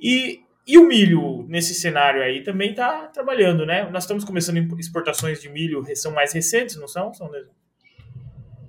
E, 0.00 0.40
e 0.68 0.76
o 0.76 0.86
milho, 0.86 1.46
nesse 1.48 1.72
cenário 1.72 2.22
aí, 2.22 2.42
também 2.42 2.70
está 2.70 3.06
trabalhando, 3.06 3.64
né? 3.64 3.88
Nós 3.90 4.04
estamos 4.04 4.22
começando 4.22 4.58
exportações 4.78 5.40
de 5.40 5.48
milho, 5.48 5.82
são 5.96 6.12
mais 6.12 6.34
recentes, 6.34 6.76
não 6.76 6.86
são? 6.86 7.14
São? 7.14 7.30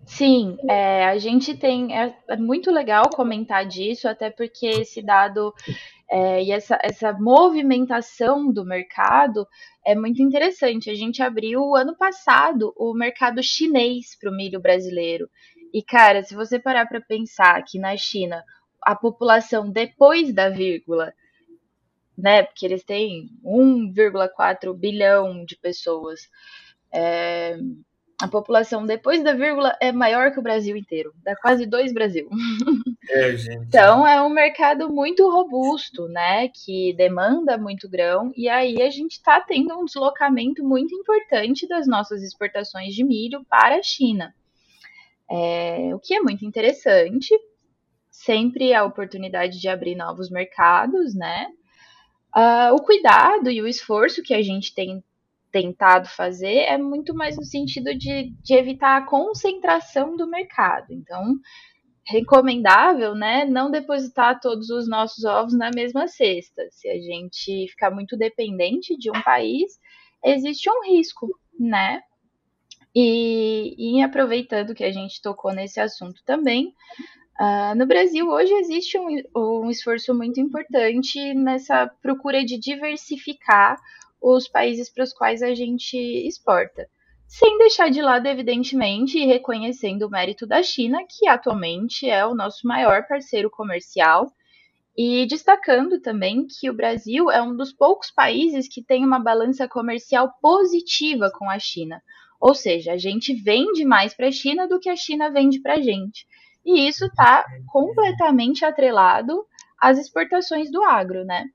Sim, 0.05 0.57
é, 0.69 1.05
a 1.05 1.17
gente 1.17 1.57
tem. 1.57 1.93
É, 1.93 2.15
é, 2.29 2.37
muito 2.37 2.71
legal 2.71 3.09
comentar 3.09 3.65
disso, 3.65 4.07
até 4.07 4.29
porque 4.29 4.65
esse 4.65 5.01
dado 5.01 5.53
é, 6.09 6.41
e 6.41 6.51
essa, 6.53 6.79
essa 6.81 7.11
movimentação 7.11 8.49
do 8.51 8.63
mercado 8.63 9.45
é 9.85 9.93
muito 9.93 10.21
interessante. 10.21 10.89
A 10.89 10.95
gente 10.95 11.21
abriu 11.21 11.75
ano 11.75 11.97
passado 11.97 12.73
o 12.77 12.93
mercado 12.93 13.43
chinês 13.43 14.17
para 14.17 14.31
o 14.31 14.35
milho 14.35 14.61
brasileiro. 14.61 15.29
E, 15.73 15.83
cara, 15.83 16.23
se 16.23 16.33
você 16.33 16.57
parar 16.57 16.87
para 16.87 17.01
pensar 17.01 17.61
que 17.63 17.77
na 17.77 17.97
China 17.97 18.41
a 18.81 18.95
população 18.95 19.69
depois 19.69 20.33
da 20.33 20.49
vírgula, 20.49 21.13
né, 22.19 22.43
porque 22.43 22.65
eles 22.65 22.83
têm 22.83 23.29
1,4 23.43 24.73
bilhão 24.73 25.45
de 25.45 25.55
pessoas, 25.55 26.21
é, 26.91 27.57
a 28.21 28.27
população 28.27 28.85
depois 28.85 29.23
da 29.23 29.33
vírgula 29.33 29.75
é 29.81 29.93
maior 29.93 30.31
que 30.31 30.39
o 30.39 30.43
Brasil 30.43 30.75
inteiro, 30.75 31.13
dá 31.23 31.35
quase 31.37 31.65
dois 31.65 31.93
Brasil. 31.93 32.29
É. 33.11 33.31
Então 33.53 34.05
é 34.05 34.21
um 34.21 34.29
mercado 34.29 34.87
muito 34.93 35.27
robusto, 35.31 36.07
né? 36.09 36.47
Que 36.49 36.93
demanda 36.93 37.57
muito 37.57 37.89
grão, 37.89 38.31
e 38.35 38.47
aí 38.47 38.81
a 38.83 38.89
gente 38.91 39.13
está 39.13 39.41
tendo 39.41 39.73
um 39.79 39.85
deslocamento 39.85 40.63
muito 40.63 40.93
importante 40.93 41.67
das 41.67 41.87
nossas 41.87 42.21
exportações 42.21 42.93
de 42.93 43.03
milho 43.03 43.43
para 43.49 43.77
a 43.77 43.81
China. 43.81 44.31
É, 45.31 45.91
o 45.95 45.99
que 45.99 46.13
é 46.13 46.19
muito 46.19 46.45
interessante, 46.45 47.33
sempre 48.11 48.73
a 48.73 48.83
oportunidade 48.83 49.59
de 49.59 49.67
abrir 49.69 49.95
novos 49.95 50.29
mercados, 50.29 51.15
né? 51.15 51.47
Uh, 52.35 52.73
o 52.75 52.81
cuidado 52.83 53.49
e 53.49 53.61
o 53.61 53.67
esforço 53.67 54.21
que 54.21 54.33
a 54.33 54.41
gente 54.41 54.73
tem 54.73 55.03
tentado 55.51 56.07
fazer 56.07 56.59
é 56.59 56.77
muito 56.77 57.13
mais 57.13 57.35
no 57.35 57.43
sentido 57.43 57.95
de, 57.95 58.31
de 58.41 58.53
evitar 58.53 58.97
a 58.97 59.05
concentração 59.05 60.15
do 60.15 60.27
mercado. 60.27 60.87
Então, 60.91 61.35
recomendável, 62.05 63.13
né, 63.13 63.45
não 63.45 63.69
depositar 63.69 64.39
todos 64.39 64.69
os 64.69 64.87
nossos 64.87 65.23
ovos 65.25 65.53
na 65.53 65.69
mesma 65.73 66.07
cesta. 66.07 66.67
Se 66.71 66.89
a 66.89 66.99
gente 66.99 67.67
ficar 67.69 67.91
muito 67.91 68.17
dependente 68.17 68.97
de 68.97 69.09
um 69.09 69.21
país, 69.23 69.79
existe 70.23 70.69
um 70.69 70.83
risco, 70.85 71.27
né? 71.59 72.01
E, 72.95 73.75
e 73.77 74.01
aproveitando 74.01 74.73
que 74.73 74.83
a 74.83 74.91
gente 74.91 75.21
tocou 75.21 75.53
nesse 75.53 75.79
assunto 75.79 76.21
também, 76.25 76.73
uh, 77.39 77.75
no 77.75 77.85
Brasil 77.85 78.27
hoje 78.29 78.53
existe 78.53 78.97
um, 78.97 79.07
um 79.35 79.69
esforço 79.69 80.13
muito 80.13 80.39
importante 80.39 81.33
nessa 81.33 81.87
procura 82.01 82.43
de 82.43 82.57
diversificar 82.57 83.77
os 84.21 84.47
países 84.47 84.89
para 84.89 85.03
os 85.03 85.13
quais 85.13 85.41
a 85.41 85.53
gente 85.53 85.97
exporta. 85.97 86.87
Sem 87.27 87.59
deixar 87.59 87.89
de 87.89 88.01
lado, 88.01 88.27
evidentemente, 88.27 89.19
e 89.19 89.25
reconhecendo 89.25 90.07
o 90.07 90.09
mérito 90.09 90.47
da 90.47 90.63
China, 90.63 90.99
que 91.07 91.27
atualmente 91.27 92.09
é 92.09 92.25
o 92.25 92.33
nosso 92.33 92.67
maior 92.67 93.07
parceiro 93.07 93.51
comercial, 93.51 94.31
e 94.97 95.25
destacando 95.27 96.01
também 96.01 96.47
que 96.47 96.69
o 96.69 96.73
Brasil 96.73 97.29
é 97.29 97.41
um 97.41 97.55
dos 97.55 97.71
poucos 97.71 98.11
países 98.11 98.67
que 98.67 98.83
tem 98.83 99.05
uma 99.05 99.19
balança 99.19 99.67
comercial 99.67 100.33
positiva 100.41 101.31
com 101.31 101.49
a 101.49 101.59
China. 101.59 102.01
Ou 102.41 102.55
seja, 102.55 102.93
a 102.93 102.97
gente 102.97 103.33
vende 103.33 103.85
mais 103.85 104.13
para 104.13 104.27
a 104.27 104.31
China 104.31 104.67
do 104.67 104.79
que 104.79 104.89
a 104.89 104.95
China 104.95 105.29
vende 105.29 105.61
para 105.61 105.75
a 105.75 105.81
gente. 105.81 106.25
E 106.65 106.87
isso 106.87 107.05
está 107.05 107.45
completamente 107.67 108.65
atrelado 108.65 109.45
às 109.79 109.97
exportações 109.97 110.71
do 110.71 110.83
agro, 110.83 111.23
né? 111.23 111.45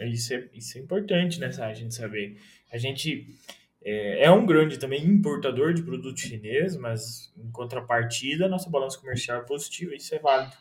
Isso 0.00 0.32
é, 0.32 0.48
isso 0.54 0.78
é 0.78 0.80
importante, 0.80 1.40
né, 1.40 1.46
a 1.46 1.74
gente 1.74 1.94
saber. 1.94 2.40
A 2.72 2.78
gente 2.78 3.26
é, 3.84 4.24
é, 4.24 4.30
um 4.30 4.46
grande 4.46 4.78
também 4.78 5.04
importador 5.04 5.72
de 5.72 5.82
produto 5.82 6.20
chinês, 6.20 6.76
mas 6.76 7.32
em 7.36 7.50
contrapartida, 7.50 8.48
nossa 8.48 8.70
balança 8.70 8.98
comercial 8.98 9.40
é 9.40 9.44
positiva, 9.44 9.94
isso 9.94 10.14
é 10.14 10.18
válido. 10.18 10.56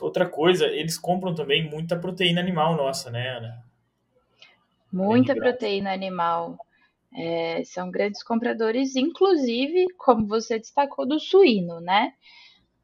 Outra 0.00 0.28
coisa, 0.28 0.66
eles 0.66 0.98
compram 0.98 1.34
também 1.34 1.68
muita 1.68 1.98
proteína 1.98 2.40
animal 2.40 2.76
nossa, 2.76 3.10
né, 3.10 3.36
Ana? 3.36 3.64
Muita 4.92 5.34
proteína 5.34 5.92
animal. 5.92 6.58
É, 7.14 7.62
são 7.64 7.90
grandes 7.90 8.22
compradores, 8.22 8.96
inclusive, 8.96 9.86
como 9.96 10.26
você 10.26 10.58
destacou, 10.58 11.06
do 11.06 11.20
suíno, 11.20 11.80
né? 11.80 12.12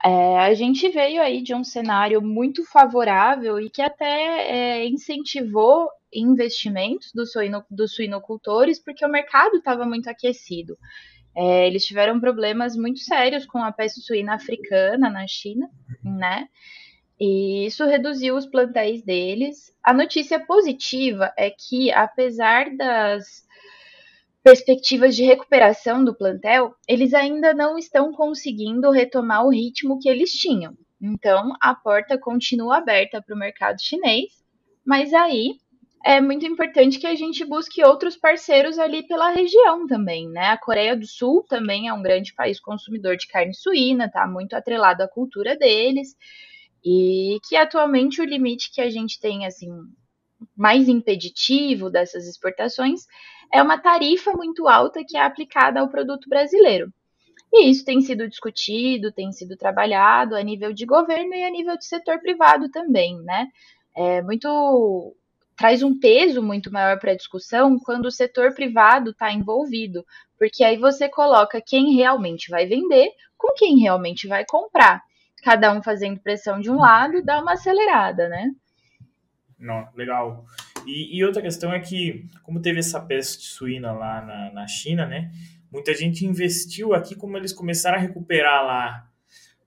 É, 0.05 0.39
a 0.39 0.55
gente 0.55 0.89
veio 0.91 1.21
aí 1.21 1.43
de 1.43 1.55
um 1.55 1.65
cenário 1.65 2.23
muito 2.23 2.65
favorável 2.65 3.61
e 3.61 3.69
que 3.69 3.83
até 3.83 4.79
é, 4.81 4.87
incentivou 4.87 5.89
investimentos 6.13 7.11
dos 7.13 7.33
suino, 7.33 7.65
suinocultores, 7.87 8.79
porque 8.79 9.05
o 9.05 9.11
mercado 9.11 9.57
estava 9.57 9.85
muito 9.85 10.09
aquecido. 10.09 10.79
É, 11.37 11.67
eles 11.67 11.85
tiveram 11.85 12.21
problemas 12.21 12.77
muito 12.77 13.01
sérios 13.01 13.45
com 13.45 13.59
a 13.59 13.73
peste 13.73 14.01
suína 14.01 14.35
africana 14.35 15.11
na 15.11 15.27
China, 15.27 15.69
né? 16.03 16.49
E 17.21 17.67
isso 17.67 17.85
reduziu 17.85 18.37
os 18.37 18.47
plantéis 18.47 19.03
deles. 19.03 19.73
A 19.83 19.93
notícia 19.93 20.39
positiva 20.39 21.33
é 21.37 21.51
que, 21.51 21.91
apesar 21.91 22.77
das 22.77 23.45
perspectivas 24.49 25.15
de 25.15 25.25
recuperação 25.25 26.03
do 26.03 26.15
plantel, 26.15 26.75
eles 26.89 27.13
ainda 27.13 27.53
não 27.53 27.77
estão 27.77 28.11
conseguindo 28.15 28.91
retomar 28.91 29.45
o 29.45 29.51
ritmo 29.51 29.99
que 30.01 30.09
eles 30.09 30.33
tinham. 30.33 30.73
Então, 30.99 31.53
a 31.61 31.75
porta 31.75 32.19
continua 32.19 32.79
aberta 32.79 33.21
para 33.21 33.35
o 33.35 33.39
mercado 33.39 33.79
chinês, 33.79 34.43
mas 34.87 35.13
aí 35.13 35.59
é 36.03 36.19
muito 36.19 36.47
importante 36.47 36.99
que 36.99 37.07
a 37.07 37.15
gente 37.15 37.45
busque 37.45 37.85
outros 37.85 38.17
parceiros 38.17 38.79
ali 38.79 39.07
pela 39.07 39.29
região 39.29 39.87
também, 39.87 40.27
né? 40.31 40.47
A 40.47 40.57
Coreia 40.57 40.97
do 40.97 41.07
Sul 41.07 41.45
também 41.47 41.89
é 41.89 41.93
um 41.93 42.01
grande 42.01 42.33
país 42.33 42.59
consumidor 42.59 43.19
de 43.19 43.29
carne 43.29 43.55
suína, 43.55 44.07
está 44.07 44.27
muito 44.27 44.55
atrelado 44.55 45.03
à 45.03 45.09
cultura 45.09 45.59
deles, 45.59 46.17
e 46.83 47.37
que 47.47 47.55
atualmente 47.55 48.23
o 48.23 48.25
limite 48.25 48.73
que 48.73 48.81
a 48.81 48.89
gente 48.89 49.21
tem, 49.21 49.45
assim, 49.45 49.69
mais 50.57 50.89
impeditivo 50.89 51.91
dessas 51.91 52.27
exportações 52.27 53.07
é 53.53 53.63
uma 53.63 53.79
tarifa 53.79 54.33
muito 54.33 54.69
alta 54.69 55.05
que 55.07 55.17
é 55.17 55.23
aplicada 55.23 55.81
ao 55.81 55.89
produto 55.89 56.29
brasileiro. 56.29 56.93
E 57.53 57.71
isso 57.71 57.85
tem 57.85 58.01
sido 58.01 58.29
discutido, 58.29 59.13
tem 59.13 59.33
sido 59.33 59.57
trabalhado 59.57 60.37
a 60.37 60.43
nível 60.43 60.73
de 60.73 60.85
governo 60.85 61.35
e 61.35 61.45
a 61.45 61.51
nível 61.51 61.77
do 61.77 61.85
setor 61.85 62.21
privado 62.21 62.71
também, 62.71 63.17
né? 63.23 63.49
É 63.97 64.23
muito 64.23 65.15
traz 65.57 65.83
um 65.83 65.99
peso 65.99 66.41
muito 66.41 66.73
maior 66.73 67.01
para 67.01 67.13
a 67.13 67.17
discussão 67.17 67.79
quando 67.81 68.07
o 68.07 68.13
setor 68.13 68.55
privado 68.55 69.11
está 69.11 69.33
envolvido, 69.33 70.07
porque 70.39 70.63
aí 70.63 70.77
você 70.77 71.09
coloca 71.09 71.61
quem 71.61 71.97
realmente 71.97 72.49
vai 72.49 72.65
vender 72.65 73.11
com 73.37 73.53
quem 73.55 73.81
realmente 73.81 74.29
vai 74.29 74.45
comprar. 74.47 75.03
Cada 75.43 75.73
um 75.73 75.83
fazendo 75.83 76.21
pressão 76.21 76.61
de 76.61 76.71
um 76.71 76.77
lado 76.77 77.25
dá 77.25 77.41
uma 77.41 77.55
acelerada, 77.55 78.29
né? 78.29 78.53
Não, 79.59 79.89
legal. 79.95 80.45
E, 80.87 81.19
e, 81.19 81.25
outra 81.25 81.43
questão 81.43 81.73
é 81.73 81.81
que, 81.81 82.27
como 82.43 82.63
teve 82.63 82.79
essa 82.79 83.01
peste 83.01 83.45
suína 83.45 83.93
lá 83.93 84.23
na, 84.23 84.53
na 84.53 84.67
China, 84.67 85.05
né? 85.05 85.31
Muita 85.71 85.93
gente 85.93 86.25
investiu 86.25 86.95
aqui, 86.95 87.15
como 87.15 87.37
eles 87.37 87.53
começaram 87.53 87.99
a 87.99 88.01
recuperar 88.01 88.65
lá 88.65 89.09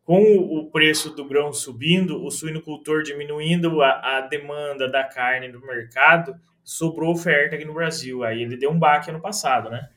com 0.03 0.21
o 0.37 0.71
preço 0.71 1.15
do 1.15 1.25
grão 1.25 1.53
subindo, 1.53 2.23
o 2.25 2.31
suinocultor 2.31 3.03
diminuindo 3.03 3.81
a, 3.81 4.17
a, 4.17 4.21
demanda 4.21 4.89
da 4.89 5.03
carne 5.03 5.47
no 5.47 5.61
mercado, 5.61 6.35
sobrou 6.63 7.11
oferta 7.11 7.55
aqui 7.55 7.65
no 7.65 7.73
Brasil. 7.73 8.23
Aí 8.23 8.41
ele 8.41 8.57
deu 8.57 8.71
um 8.71 8.79
baque 8.79 9.09
ano 9.09 9.21
passado, 9.21 9.69
né? 9.69 9.89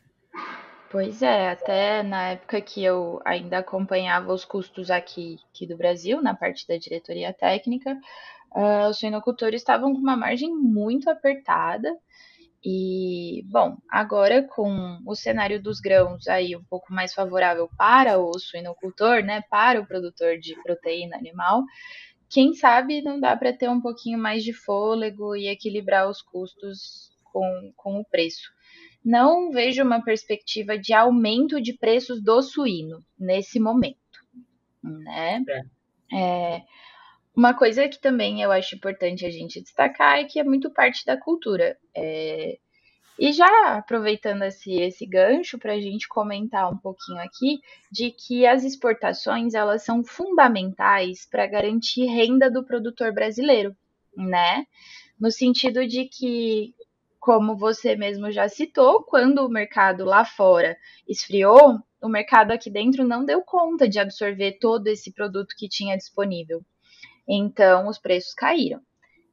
Pois 0.90 1.22
é, 1.22 1.50
até 1.50 2.04
na 2.04 2.28
época 2.28 2.60
que 2.60 2.84
eu 2.84 3.20
ainda 3.24 3.58
acompanhava 3.58 4.32
os 4.32 4.44
custos 4.44 4.90
aqui, 4.90 5.40
aqui 5.50 5.66
do 5.66 5.76
Brasil, 5.76 6.22
na 6.22 6.34
parte 6.34 6.68
da 6.68 6.76
diretoria 6.76 7.32
técnica, 7.32 7.98
uh, 8.54 8.88
os 8.88 8.98
suinocultores 8.98 9.60
estavam 9.60 9.92
com 9.92 10.00
uma 10.00 10.16
margem 10.16 10.54
muito 10.54 11.10
apertada. 11.10 11.88
E, 12.66 13.42
bom, 13.44 13.76
agora 13.90 14.42
com 14.42 14.98
o 15.06 15.14
cenário 15.14 15.62
dos 15.62 15.80
grãos 15.80 16.26
aí 16.26 16.56
um 16.56 16.64
pouco 16.64 16.94
mais 16.94 17.12
favorável 17.12 17.68
para 17.76 18.18
o 18.18 18.38
suinocultor, 18.38 19.22
né, 19.22 19.42
para 19.50 19.78
o 19.78 19.86
produtor 19.86 20.38
de 20.38 20.54
proteína 20.62 21.14
animal, 21.16 21.62
quem 22.30 22.54
sabe 22.54 23.02
não 23.02 23.20
dá 23.20 23.36
para 23.36 23.52
ter 23.52 23.68
um 23.68 23.82
pouquinho 23.82 24.18
mais 24.18 24.42
de 24.42 24.54
fôlego 24.54 25.36
e 25.36 25.46
equilibrar 25.46 26.08
os 26.08 26.22
custos 26.22 27.10
com, 27.22 27.72
com 27.76 28.00
o 28.00 28.04
preço. 28.04 28.50
Não 29.04 29.50
vejo 29.50 29.82
uma 29.82 30.02
perspectiva 30.02 30.78
de 30.78 30.94
aumento 30.94 31.60
de 31.60 31.74
preços 31.74 32.22
do 32.22 32.40
suíno 32.40 33.04
nesse 33.18 33.60
momento, 33.60 33.98
né? 34.82 35.44
É. 35.48 35.74
É, 36.16 36.62
uma 37.36 37.54
coisa 37.54 37.88
que 37.88 38.00
também 38.00 38.42
eu 38.42 38.52
acho 38.52 38.76
importante 38.76 39.26
a 39.26 39.30
gente 39.30 39.60
destacar 39.60 40.18
é 40.18 40.24
que 40.24 40.38
é 40.38 40.44
muito 40.44 40.70
parte 40.70 41.04
da 41.04 41.16
cultura. 41.16 41.76
É, 41.94 42.58
E 43.18 43.32
já 43.32 43.76
aproveitando 43.78 44.42
esse, 44.42 44.72
esse 44.74 45.06
gancho 45.06 45.58
para 45.58 45.72
a 45.74 45.80
gente 45.80 46.08
comentar 46.08 46.70
um 46.70 46.76
pouquinho 46.78 47.20
aqui 47.20 47.60
de 47.90 48.10
que 48.10 48.46
as 48.46 48.64
exportações 48.64 49.54
elas 49.54 49.84
são 49.84 50.04
fundamentais 50.04 51.26
para 51.30 51.46
garantir 51.46 52.06
renda 52.06 52.50
do 52.50 52.64
produtor 52.64 53.12
brasileiro, 53.12 53.76
né? 54.16 54.66
No 55.20 55.30
sentido 55.30 55.86
de 55.86 56.06
que, 56.06 56.74
como 57.20 57.56
você 57.56 57.96
mesmo 57.96 58.30
já 58.32 58.48
citou, 58.48 59.02
quando 59.04 59.40
o 59.46 59.48
mercado 59.50 60.04
lá 60.04 60.24
fora 60.24 60.76
esfriou, 61.08 61.78
o 62.02 62.08
mercado 62.08 62.52
aqui 62.52 62.70
dentro 62.70 63.04
não 63.06 63.24
deu 63.24 63.42
conta 63.42 63.88
de 63.88 63.98
absorver 63.98 64.58
todo 64.60 64.88
esse 64.88 65.12
produto 65.12 65.54
que 65.56 65.68
tinha 65.68 65.96
disponível. 65.96 66.64
Então, 67.28 67.88
os 67.88 67.98
preços 67.98 68.34
caíram. 68.34 68.80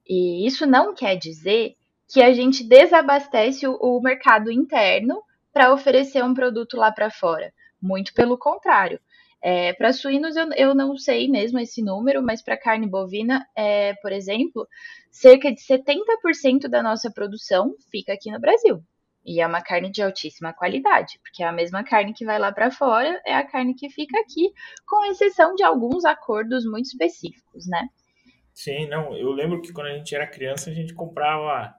E 0.07 0.45
isso 0.45 0.65
não 0.65 0.93
quer 0.93 1.15
dizer 1.15 1.75
que 2.11 2.21
a 2.21 2.33
gente 2.33 2.63
desabastece 2.63 3.65
o, 3.67 4.01
mercado 4.01 4.51
interno 4.51 5.21
para 5.53 5.73
oferecer 5.73 6.23
um 6.23 6.33
produto 6.33 6.75
lá 6.75 6.91
para 6.91 7.09
fora. 7.09 7.53
Muito 7.81 8.13
pelo 8.13 8.37
contrário. 8.37 8.99
É, 9.41 9.73
para 9.73 9.91
suínos 9.91 10.35
eu, 10.35 10.51
eu, 10.53 10.75
não 10.75 10.97
sei 10.97 11.27
mesmo 11.27 11.57
esse 11.59 11.81
número, 11.81 12.21
mas 12.21 12.43
para 12.43 12.57
carne 12.57 12.87
bovina, 12.87 13.47
é, 13.55 13.93
por 13.95 14.11
exemplo, 14.11 14.67
cerca 15.09 15.51
de 15.51 15.61
70% 15.61 16.67
da 16.69 16.83
nossa 16.83 17.09
produção 17.09 17.73
fica 17.89 18.13
aqui 18.13 18.29
no 18.29 18.39
Brasil. 18.39 18.83
E 19.25 19.39
é 19.39 19.45
uma 19.45 19.61
carne 19.61 19.91
de 19.91 20.01
altíssima 20.01 20.53
qualidade, 20.53 21.19
porque 21.21 21.43
é 21.43 21.47
a 21.47 21.51
mesma 21.51 21.83
carne 21.83 22.13
que 22.13 22.25
vai 22.25 22.39
lá 22.39 22.51
para 22.51 22.71
fora 22.71 23.21
é 23.25 23.35
a 23.35 23.45
carne 23.45 23.75
que 23.75 23.89
fica 23.89 24.19
aqui, 24.19 24.51
com 24.87 25.05
exceção 25.11 25.53
de 25.53 25.63
alguns 25.63 26.05
acordos 26.05 26.65
muito 26.65 26.87
específicos, 26.87 27.67
né? 27.67 27.87
Sim, 28.53 28.87
não. 28.87 29.15
Eu 29.15 29.31
lembro 29.31 29.61
que 29.61 29.71
quando 29.71 29.87
a 29.87 29.93
gente 29.93 30.15
era 30.15 30.27
criança 30.27 30.69
a 30.69 30.73
gente 30.73 30.93
comprava 30.93 31.73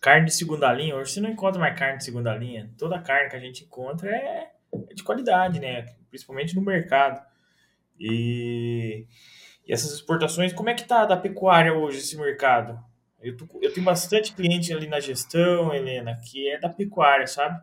carne 0.00 0.26
de 0.26 0.34
segunda 0.34 0.72
linha. 0.72 0.96
Hoje 0.96 1.12
você 1.12 1.20
não 1.20 1.30
encontra 1.30 1.60
mais 1.60 1.78
carne 1.78 1.98
de 1.98 2.04
segunda 2.04 2.34
linha. 2.36 2.70
Toda 2.78 3.02
carne 3.02 3.30
que 3.30 3.36
a 3.36 3.40
gente 3.40 3.64
encontra 3.64 4.10
é, 4.10 4.50
é 4.90 4.94
de 4.94 5.02
qualidade, 5.02 5.60
né? 5.60 5.86
Principalmente 6.08 6.54
no 6.54 6.62
mercado. 6.62 7.20
E, 7.98 9.06
e, 9.66 9.72
essas 9.72 9.92
exportações, 9.92 10.52
como 10.52 10.70
é 10.70 10.74
que 10.74 10.84
tá 10.84 11.04
da 11.04 11.16
pecuária 11.16 11.72
hoje 11.74 11.98
esse 11.98 12.16
mercado? 12.16 12.78
Eu, 13.22 13.36
tô, 13.36 13.46
eu 13.62 13.72
tenho 13.72 13.84
bastante 13.84 14.34
cliente 14.34 14.72
ali 14.72 14.86
na 14.86 15.00
gestão, 15.00 15.74
Helena, 15.74 16.18
que 16.24 16.48
é 16.48 16.58
da 16.58 16.68
pecuária, 16.68 17.26
sabe? 17.26 17.60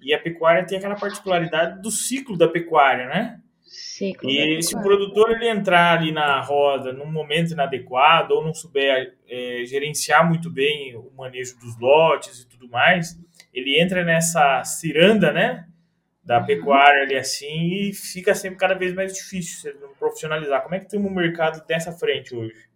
E 0.00 0.14
a 0.14 0.18
pecuária 0.18 0.66
tem 0.66 0.78
aquela 0.78 0.96
particularidade 0.96 1.80
do 1.80 1.90
ciclo 1.90 2.36
da 2.36 2.48
pecuária, 2.48 3.06
né? 3.06 3.40
Ciclo 3.72 4.28
e 4.28 4.62
se 4.62 4.76
o 4.76 4.82
produtor 4.82 5.30
ele 5.30 5.48
entrar 5.48 5.98
ali 5.98 6.12
na 6.12 6.40
roda 6.42 6.92
num 6.92 7.10
momento 7.10 7.52
inadequado 7.52 8.34
ou 8.34 8.44
não 8.44 8.52
souber 8.52 9.16
é, 9.26 9.64
gerenciar 9.64 10.28
muito 10.28 10.50
bem 10.50 10.94
o 10.94 11.10
manejo 11.16 11.58
dos 11.58 11.78
lotes 11.78 12.40
e 12.40 12.48
tudo 12.48 12.68
mais, 12.68 13.18
ele 13.52 13.80
entra 13.80 14.04
nessa 14.04 14.62
ciranda, 14.64 15.32
né, 15.32 15.66
da 16.22 16.38
uhum. 16.38 16.46
pecuária 16.46 17.02
ali 17.02 17.16
assim 17.16 17.88
e 17.88 17.94
fica 17.94 18.34
sempre 18.34 18.58
cada 18.58 18.74
vez 18.74 18.92
mais 18.92 19.14
difícil 19.14 19.60
se 19.60 19.68
ele 19.68 19.78
não 19.78 19.94
profissionalizar. 19.94 20.62
Como 20.62 20.74
é 20.74 20.80
que 20.80 20.88
tem 20.88 21.00
um 21.00 21.10
mercado 21.10 21.66
dessa 21.66 21.92
frente 21.92 22.34
hoje? 22.34 22.71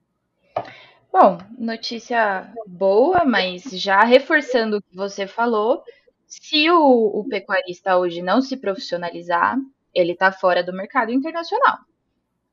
Bom, 1.13 1.39
notícia 1.59 2.53
boa, 2.67 3.25
mas 3.25 3.63
já 3.73 4.03
reforçando 4.05 4.77
o 4.79 4.83
que 4.83 4.95
você 4.95 5.27
falou, 5.27 5.83
se 6.27 6.71
o, 6.71 7.21
o 7.21 7.25
pecuarista 7.29 7.97
hoje 7.97 8.21
não 8.21 8.43
se 8.43 8.57
profissionalizar, 8.57 9.57
ele 9.95 10.13
está 10.13 10.31
fora 10.31 10.63
do 10.63 10.73
mercado 10.73 11.13
internacional. 11.13 11.79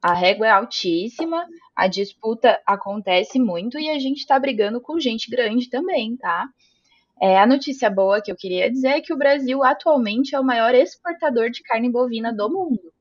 A 0.01 0.13
régua 0.13 0.47
é 0.47 0.51
altíssima, 0.51 1.45
a 1.75 1.87
disputa 1.87 2.61
acontece 2.65 3.39
muito 3.39 3.79
e 3.79 3.89
a 3.89 3.99
gente 3.99 4.19
está 4.19 4.37
brigando 4.37 4.79
com 4.79 4.99
gente 4.99 5.29
grande 5.29 5.69
também, 5.69 6.15
tá? 6.17 6.47
É, 7.21 7.39
a 7.39 7.45
notícia 7.45 7.89
boa 7.89 8.21
que 8.21 8.31
eu 8.31 8.35
queria 8.35 8.69
dizer 8.69 8.89
é 8.89 9.01
que 9.01 9.13
o 9.13 9.17
Brasil 9.17 9.63
atualmente 9.63 10.35
é 10.35 10.39
o 10.39 10.43
maior 10.43 10.75
exportador 10.75 11.49
de 11.49 11.63
carne 11.63 11.89
bovina 11.89 12.33
do 12.33 12.49
mundo. 12.49 12.91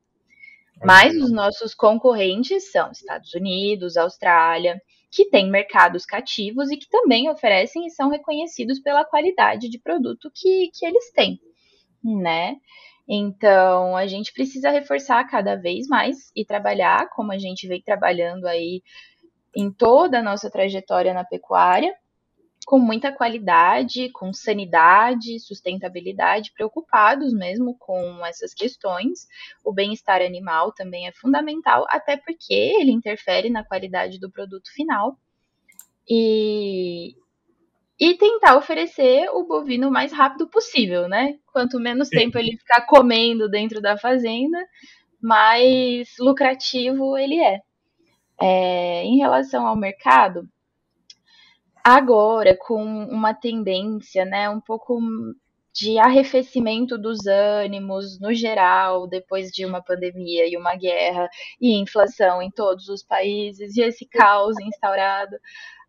Mas 0.84 1.16
os 1.16 1.30
nossos 1.30 1.74
concorrentes 1.74 2.70
são 2.70 2.90
Estados 2.90 3.34
Unidos, 3.34 3.96
Austrália, 3.96 4.80
que 5.12 5.28
têm 5.28 5.50
mercados 5.50 6.06
cativos 6.06 6.70
e 6.70 6.76
que 6.78 6.88
também 6.88 7.28
oferecem 7.28 7.86
e 7.86 7.90
são 7.90 8.08
reconhecidos 8.08 8.80
pela 8.80 9.04
qualidade 9.04 9.68
de 9.68 9.78
produto 9.78 10.30
que, 10.34 10.70
que 10.72 10.86
eles 10.86 11.12
têm, 11.12 11.38
né? 12.02 12.56
Então, 13.06 13.94
a 13.94 14.06
gente 14.06 14.32
precisa 14.32 14.70
reforçar 14.70 15.22
cada 15.28 15.54
vez 15.54 15.86
mais 15.86 16.32
e 16.34 16.46
trabalhar 16.46 17.10
como 17.10 17.30
a 17.30 17.38
gente 17.38 17.68
vem 17.68 17.82
trabalhando 17.82 18.46
aí 18.46 18.82
em 19.54 19.70
toda 19.70 20.20
a 20.20 20.22
nossa 20.22 20.50
trajetória 20.50 21.12
na 21.12 21.24
pecuária, 21.24 21.94
com 22.64 22.78
muita 22.78 23.12
qualidade, 23.12 24.10
com 24.10 24.32
sanidade, 24.32 25.40
sustentabilidade, 25.40 26.52
preocupados 26.52 27.32
mesmo 27.32 27.76
com 27.78 28.24
essas 28.24 28.54
questões. 28.54 29.26
O 29.64 29.72
bem-estar 29.72 30.22
animal 30.22 30.72
também 30.72 31.06
é 31.06 31.12
fundamental, 31.12 31.86
até 31.88 32.16
porque 32.16 32.54
ele 32.54 32.92
interfere 32.92 33.50
na 33.50 33.64
qualidade 33.64 34.18
do 34.18 34.30
produto 34.30 34.72
final. 34.72 35.16
E, 36.08 37.14
e 37.98 38.14
tentar 38.14 38.56
oferecer 38.56 39.28
o 39.30 39.44
bovino 39.44 39.88
o 39.88 39.92
mais 39.92 40.12
rápido 40.12 40.48
possível, 40.48 41.08
né? 41.08 41.38
Quanto 41.52 41.78
menos 41.78 42.08
Sim. 42.08 42.16
tempo 42.16 42.38
ele 42.38 42.56
ficar 42.56 42.86
comendo 42.86 43.48
dentro 43.48 43.80
da 43.80 43.96
fazenda, 43.96 44.58
mais 45.20 46.08
lucrativo 46.18 47.16
ele 47.16 47.40
é. 47.40 47.60
é. 48.40 49.04
Em 49.04 49.18
relação 49.18 49.66
ao 49.66 49.76
mercado, 49.76 50.48
agora 51.84 52.56
com 52.56 52.82
uma 52.84 53.34
tendência, 53.34 54.24
né, 54.24 54.48
um 54.48 54.60
pouco 54.60 55.00
de 55.74 55.98
arrefecimento 55.98 56.98
dos 56.98 57.26
ânimos 57.26 58.20
no 58.20 58.34
geral, 58.34 59.06
depois 59.06 59.50
de 59.50 59.64
uma 59.64 59.82
pandemia 59.82 60.46
e 60.46 60.56
uma 60.56 60.76
guerra 60.76 61.28
e 61.60 61.74
inflação 61.80 62.42
em 62.42 62.50
todos 62.50 62.88
os 62.88 63.02
países 63.02 63.76
e 63.76 63.80
esse 63.80 64.06
caos 64.06 64.54
instaurado, 64.60 65.36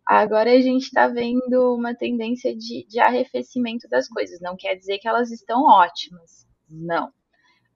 Agora 0.06 0.52
a 0.52 0.60
gente 0.60 0.82
está 0.82 1.08
vendo 1.08 1.74
uma 1.74 1.94
tendência 1.94 2.54
de, 2.54 2.86
de 2.86 3.00
arrefecimento 3.00 3.88
das 3.88 4.06
coisas. 4.06 4.38
Não 4.40 4.54
quer 4.54 4.74
dizer 4.74 4.98
que 4.98 5.08
elas 5.08 5.30
estão 5.30 5.64
ótimas, 5.64 6.46
não. 6.68 7.10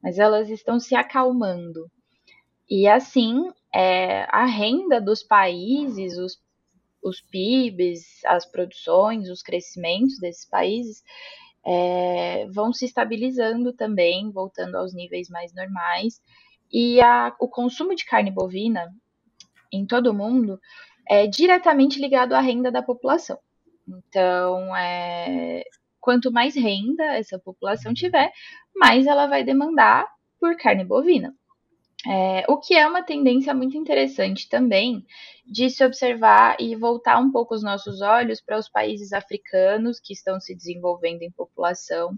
Mas 0.03 0.19
elas 0.19 0.51
estão 0.51 0.79
se 0.79 0.95
acalmando. 0.95 1.91
E 2.69 2.87
assim, 2.87 3.51
é, 3.75 4.27
a 4.29 4.45
renda 4.45 5.01
dos 5.01 5.23
países, 5.23 6.19
os, 6.19 6.39
os 7.03 7.21
PIBs, 7.21 8.25
as 8.27 8.45
produções, 8.47 9.29
os 9.29 9.43
crescimentos 9.43 10.19
desses 10.19 10.49
países 10.49 11.03
é, 11.65 12.47
vão 12.51 12.73
se 12.73 12.85
estabilizando 12.85 13.73
também, 13.73 14.31
voltando 14.31 14.77
aos 14.77 14.95
níveis 14.95 15.29
mais 15.29 15.55
normais. 15.55 16.21
E 16.73 17.01
a, 17.01 17.35
o 17.41 17.49
consumo 17.49 17.95
de 17.95 18.05
carne 18.05 18.31
bovina 18.31 18.93
em 19.73 19.87
todo 19.87 20.09
o 20.11 20.15
mundo 20.15 20.59
é 21.09 21.27
diretamente 21.27 22.01
ligado 22.01 22.35
à 22.35 22.41
renda 22.41 22.71
da 22.71 22.83
população. 22.83 23.39
Então, 23.87 24.77
é, 24.77 25.65
quanto 26.01 26.31
mais 26.31 26.55
renda 26.55 27.05
essa 27.17 27.39
população 27.39 27.95
tiver, 27.95 28.31
mais 28.77 29.07
ela 29.07 29.27
vai 29.27 29.43
demandar 29.43 30.07
por 30.39 30.57
carne 30.57 30.85
bovina. 30.85 31.35
É, 32.07 32.45
o 32.49 32.59
que 32.59 32.75
é 32.75 32.87
uma 32.87 33.03
tendência 33.03 33.53
muito 33.53 33.77
interessante 33.77 34.49
também 34.49 35.05
de 35.51 35.71
se 35.71 35.83
observar 35.83 36.57
e 36.61 36.77
voltar 36.77 37.19
um 37.19 37.33
pouco 37.33 37.55
os 37.55 37.63
nossos 37.63 38.03
olhos 38.03 38.39
para 38.39 38.59
os 38.59 38.69
países 38.69 39.15
africanos 39.15 39.99
que 39.99 40.13
estão 40.13 40.39
se 40.39 40.55
desenvolvendo 40.55 41.23
em 41.23 41.31
população. 41.31 42.15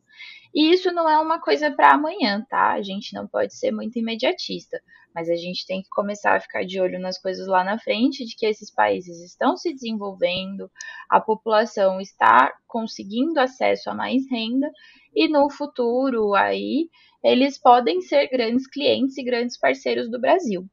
E 0.52 0.72
isso 0.72 0.90
não 0.90 1.08
é 1.08 1.16
uma 1.16 1.40
coisa 1.40 1.70
para 1.70 1.92
amanhã, 1.92 2.44
tá? 2.50 2.72
A 2.72 2.82
gente 2.82 3.14
não 3.14 3.28
pode 3.28 3.54
ser 3.54 3.70
muito 3.70 3.96
imediatista, 3.96 4.82
mas 5.14 5.30
a 5.30 5.36
gente 5.36 5.64
tem 5.64 5.80
que 5.80 5.88
começar 5.90 6.34
a 6.34 6.40
ficar 6.40 6.64
de 6.64 6.80
olho 6.80 6.98
nas 6.98 7.18
coisas 7.18 7.46
lá 7.46 7.62
na 7.62 7.78
frente, 7.78 8.24
de 8.24 8.34
que 8.34 8.46
esses 8.46 8.68
países 8.68 9.20
estão 9.20 9.56
se 9.56 9.72
desenvolvendo, 9.72 10.68
a 11.08 11.20
população 11.20 12.00
está 12.00 12.52
conseguindo 12.66 13.38
acesso 13.38 13.90
a 13.90 13.94
mais 13.94 14.28
renda 14.28 14.68
e 15.14 15.28
no 15.28 15.48
futuro 15.48 16.34
aí 16.34 16.88
eles 17.22 17.58
podem 17.58 18.00
ser 18.00 18.26
grandes 18.28 18.66
clientes 18.66 19.16
e 19.18 19.22
grandes 19.22 19.56
parceiros 19.56 20.10
do 20.10 20.20
Brasil. 20.20 20.68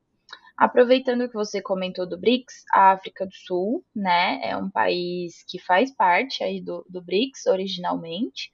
Aproveitando 0.58 1.28
que 1.28 1.36
você 1.36 1.62
comentou 1.62 2.08
do 2.08 2.18
BRICS, 2.18 2.66
a 2.74 2.92
África 2.92 3.28
do 3.28 3.34
Sul, 3.34 3.86
né, 3.96 4.42
é 4.44 4.58
um 4.58 4.70
país 4.70 5.44
que 5.48 5.60
faz 5.60 5.94
parte 5.94 6.44
aí 6.44 6.60
do, 6.60 6.84
do 6.90 7.00
BRICS 7.00 7.46
originalmente 7.46 8.52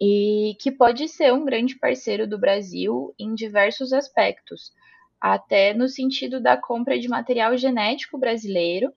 e 0.00 0.56
que 0.60 0.70
pode 0.70 1.08
ser 1.08 1.32
um 1.32 1.44
grande 1.44 1.76
parceiro 1.76 2.28
do 2.28 2.38
Brasil 2.38 3.12
em 3.18 3.34
diversos 3.34 3.92
aspectos, 3.92 4.72
até 5.20 5.74
no 5.74 5.88
sentido 5.88 6.40
da 6.40 6.56
compra 6.56 6.98
de 6.98 7.08
material 7.08 7.56
genético 7.56 8.16
brasileiro 8.16 8.92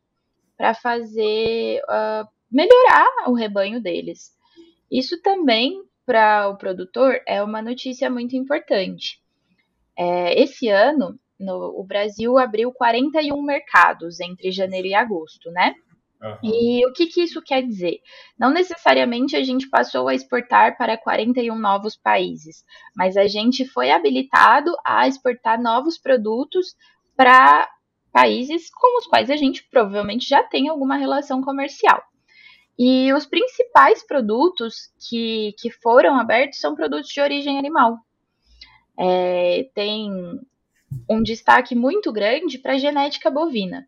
para 0.56 0.76
fazer 0.76 1.82
uh, 1.86 2.28
melhorar 2.52 3.30
o 3.30 3.34
rebanho 3.34 3.82
deles. 3.82 4.32
Isso 4.91 5.19
também 5.23 5.84
para 6.06 6.50
o 6.50 6.58
produtor 6.58 7.19
é 7.28 7.41
uma 7.41 7.63
notícia 7.63 8.10
muito 8.12 8.36
importante. 8.36 9.19
É, 9.97 10.39
esse 10.39 10.69
ano, 10.69 11.19
no, 11.39 11.80
o 11.80 11.84
Brasil 11.84 12.38
abriu 12.38 12.71
41 12.71 13.41
mercados 13.41 14.19
entre 14.19 14.52
janeiro 14.52 14.88
e 14.88 14.93
agosto, 14.93 15.52
né? 15.52 15.73
Uhum. 16.21 16.38
E 16.43 16.86
o 16.88 16.93
que, 16.93 17.06
que 17.06 17.21
isso 17.21 17.41
quer 17.41 17.62
dizer? 17.62 18.00
Não 18.39 18.50
necessariamente 18.50 19.36
a 19.36 19.43
gente 19.43 19.69
passou 19.69 20.08
a 20.08 20.15
exportar 20.15 20.76
para 20.78 20.97
41 20.97 21.56
novos 21.56 21.95
países, 21.95 22.63
mas 22.95 23.15
a 23.15 23.28
gente 23.28 23.65
foi 23.65 23.91
habilitado 23.91 24.76
a 24.84 25.08
exportar 25.08 25.62
novos 25.62 25.97
produtos 25.97 26.76
para 27.15 27.69
países 28.12 28.69
com 28.71 28.97
os 28.97 29.06
quais 29.06 29.30
a 29.30 29.36
gente 29.36 29.67
provavelmente 29.69 30.28
já 30.28 30.43
tem 30.43 30.69
alguma 30.69 30.95
relação 30.95 31.41
comercial. 31.41 32.02
E 32.80 33.12
os 33.13 33.26
principais 33.26 34.06
produtos 34.06 34.91
que, 35.08 35.54
que 35.60 35.71
foram 35.71 36.19
abertos 36.19 36.60
são 36.60 36.76
produtos 36.76 37.10
de 37.10 37.21
origem 37.21 37.58
animal. 37.58 37.97
É, 39.00 39.69
tem 39.73 40.12
um 41.10 41.21
destaque 41.21 41.76
muito 41.76 42.12
grande 42.12 42.58
para 42.58 42.73
a 42.73 42.78
genética 42.78 43.30
bovina 43.30 43.88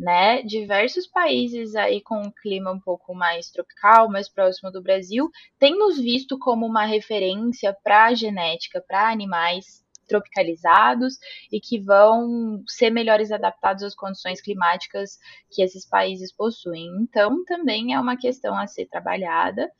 né? 0.00 0.42
Diversos 0.42 1.06
países 1.06 1.76
aí 1.76 2.00
com 2.00 2.22
um 2.22 2.30
clima 2.30 2.72
um 2.72 2.80
pouco 2.80 3.14
mais 3.14 3.50
tropical, 3.50 4.10
mais 4.10 4.30
próximo 4.30 4.72
do 4.72 4.82
Brasil, 4.82 5.28
têm 5.58 5.78
nos 5.78 5.98
visto 5.98 6.38
como 6.38 6.66
uma 6.66 6.86
referência 6.86 7.76
para 7.84 8.06
a 8.06 8.14
genética, 8.14 8.82
para 8.88 9.10
animais 9.10 9.84
tropicalizados 10.08 11.18
e 11.52 11.60
que 11.60 11.78
vão 11.78 12.64
ser 12.66 12.90
melhores 12.90 13.30
adaptados 13.30 13.82
às 13.82 13.94
condições 13.94 14.40
climáticas 14.40 15.18
que 15.50 15.62
esses 15.62 15.86
países 15.86 16.32
possuem. 16.34 16.88
Então, 17.02 17.44
também 17.44 17.92
é 17.92 18.00
uma 18.00 18.16
questão 18.16 18.56
a 18.56 18.66
ser 18.66 18.86
trabalhada 18.86 19.70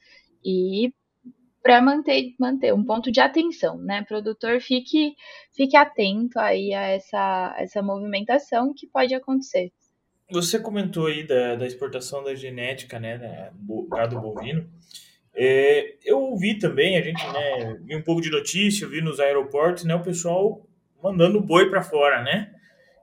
e 0.44 0.92
para 1.62 1.80
manter, 1.80 2.34
manter 2.38 2.72
um 2.72 2.84
ponto 2.84 3.10
de 3.12 3.20
atenção, 3.20 3.78
né? 3.78 4.04
Produtor 4.08 4.60
fique, 4.60 5.14
fique 5.54 5.76
atento 5.76 6.38
aí 6.38 6.72
a 6.72 6.82
essa, 6.88 7.54
essa 7.58 7.82
movimentação 7.82 8.72
que 8.74 8.86
pode 8.86 9.14
acontecer. 9.14 9.70
Você 10.30 10.58
comentou 10.58 11.06
aí 11.06 11.26
da, 11.26 11.56
da 11.56 11.66
exportação 11.66 12.22
da 12.22 12.34
genética, 12.34 13.00
né, 13.00 13.18
da, 13.18 13.52
gado 13.90 14.20
bovino. 14.20 14.68
É, 15.34 15.96
eu 16.04 16.20
ouvi 16.20 16.58
também, 16.58 16.96
a 16.96 17.02
gente 17.02 17.24
né, 17.26 17.78
vi 17.82 17.96
um 17.96 18.02
pouco 18.02 18.20
de 18.20 18.30
notícia, 18.30 18.88
vi 18.88 19.00
nos 19.00 19.18
aeroportos, 19.18 19.84
né, 19.84 19.94
o 19.94 20.02
pessoal 20.02 20.66
mandando 21.02 21.40
boi 21.40 21.68
para 21.68 21.82
fora, 21.82 22.22
né? 22.22 22.52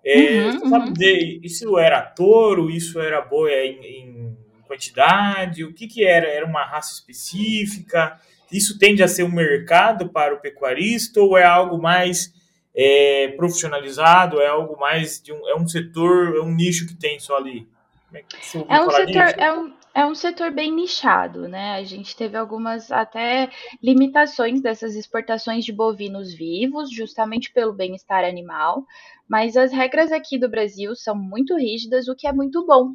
É, 0.06 0.46
uhum, 0.46 0.70
sabe 0.70 0.88
uhum. 0.88 0.93
dizer, 0.93 1.39
isso 1.43 1.78
era 1.78 2.02
touro, 2.02 2.70
isso 2.70 3.00
era 3.00 3.22
boi 3.22 3.52
em, 3.52 3.86
em, 3.86 4.38
quantidade, 4.65 5.63
o 5.63 5.74
que 5.74 5.88
que 5.88 6.06
era? 6.06 6.28
Era 6.28 6.46
uma 6.46 6.63
raça 6.63 6.93
específica? 6.93 8.20
Isso 8.51 8.79
tende 8.79 9.03
a 9.03 9.07
ser 9.07 9.23
um 9.23 9.31
mercado 9.31 10.10
para 10.10 10.33
o 10.33 10.39
pecuarista 10.39 11.21
ou 11.21 11.38
é 11.38 11.43
algo 11.43 11.77
mais 11.81 12.33
é 12.79 13.29
profissionalizado, 13.29 14.39
é 14.39 14.47
algo 14.47 14.79
mais 14.79 15.19
de 15.19 15.33
um, 15.33 15.49
é 15.49 15.55
um 15.55 15.67
setor, 15.67 16.36
é 16.36 16.41
um 16.41 16.53
nicho 16.53 16.86
que 16.86 16.93
tem 16.93 17.19
só 17.19 17.38
ali. 17.38 17.67
É, 18.13 18.23
é 18.69 18.81
um 18.81 18.91
setor, 18.91 19.39
é 19.39 19.53
um, 19.53 19.73
é 19.95 20.05
um 20.05 20.13
setor 20.13 20.51
bem 20.51 20.71
nichado, 20.71 21.47
né? 21.47 21.73
A 21.73 21.83
gente 21.83 22.15
teve 22.15 22.38
algumas 22.38 22.91
até 22.91 23.49
limitações 23.81 24.62
dessas 24.62 24.95
exportações 24.95 25.65
de 25.65 25.73
bovinos 25.73 26.31
vivos, 26.31 26.91
justamente 26.91 27.51
pelo 27.51 27.73
bem-estar 27.73 28.23
animal, 28.23 28.86
mas 29.27 29.57
as 29.57 29.71
regras 29.71 30.12
aqui 30.12 30.38
do 30.38 30.47
Brasil 30.47 30.95
são 30.95 31.15
muito 31.15 31.57
rígidas, 31.57 32.07
o 32.07 32.15
que 32.15 32.27
é 32.27 32.31
muito 32.31 32.63
bom, 32.63 32.93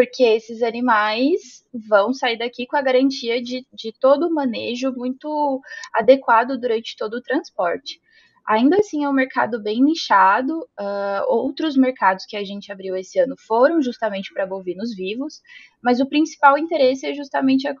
porque 0.00 0.22
esses 0.22 0.62
animais 0.62 1.62
vão 1.86 2.14
sair 2.14 2.38
daqui 2.38 2.66
com 2.66 2.74
a 2.74 2.80
garantia 2.80 3.42
de, 3.42 3.66
de 3.70 3.92
todo 4.00 4.28
o 4.28 4.34
manejo 4.34 4.94
muito 4.96 5.60
adequado 5.94 6.58
durante 6.58 6.96
todo 6.96 7.18
o 7.18 7.22
transporte. 7.22 8.00
Ainda 8.48 8.78
assim, 8.78 9.04
é 9.04 9.08
um 9.10 9.12
mercado 9.12 9.62
bem 9.62 9.84
nichado. 9.84 10.60
Uh, 10.80 11.22
outros 11.28 11.76
mercados 11.76 12.24
que 12.24 12.34
a 12.34 12.42
gente 12.42 12.72
abriu 12.72 12.96
esse 12.96 13.18
ano 13.18 13.34
foram 13.46 13.82
justamente 13.82 14.32
para 14.32 14.46
bovinos 14.46 14.96
vivos, 14.96 15.42
mas 15.82 16.00
o 16.00 16.08
principal 16.08 16.56
interesse 16.56 17.06
é 17.06 17.12
justamente 17.12 17.68
a, 17.68 17.74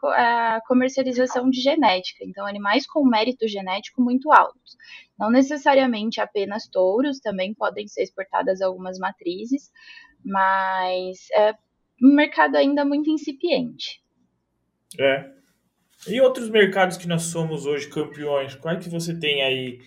a 0.56 0.60
comercialização 0.68 1.48
de 1.48 1.62
genética. 1.62 2.22
Então, 2.22 2.46
animais 2.46 2.86
com 2.86 3.02
mérito 3.02 3.48
genético 3.48 4.02
muito 4.02 4.30
altos. 4.30 4.76
Não 5.18 5.30
necessariamente 5.30 6.20
apenas 6.20 6.68
touros, 6.68 7.18
também 7.18 7.54
podem 7.54 7.88
ser 7.88 8.02
exportadas 8.02 8.60
algumas 8.60 8.98
matrizes, 8.98 9.70
mas 10.22 11.16
é 11.34 11.54
um 12.02 12.14
mercado 12.14 12.56
ainda 12.56 12.84
muito 12.84 13.10
incipiente. 13.10 14.00
É. 14.98 15.28
E 16.08 16.20
outros 16.20 16.48
mercados 16.48 16.96
que 16.96 17.06
nós 17.06 17.22
somos 17.24 17.66
hoje 17.66 17.88
campeões, 17.88 18.54
qual 18.54 18.74
é 18.74 18.78
que 18.78 18.88
você 18.88 19.18
tem 19.18 19.42
aí? 19.42 19.78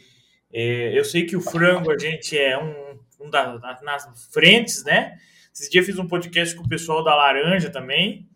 É, 0.53 0.97
eu 0.97 1.03
sei 1.03 1.25
que 1.25 1.35
o 1.35 1.41
frango 1.41 1.91
a 1.91 1.97
gente 1.97 2.37
é 2.37 2.57
um, 2.57 2.99
um 3.19 3.29
da, 3.29 3.57
nas 3.81 4.31
frentes, 4.31 4.83
né? 4.83 5.17
Esses 5.51 5.69
dias 5.69 5.85
fiz 5.85 5.97
um 5.97 6.07
podcast 6.07 6.55
com 6.55 6.63
o 6.63 6.69
pessoal 6.69 7.03
da 7.03 7.15
laranja 7.15 7.69
também. 7.69 8.27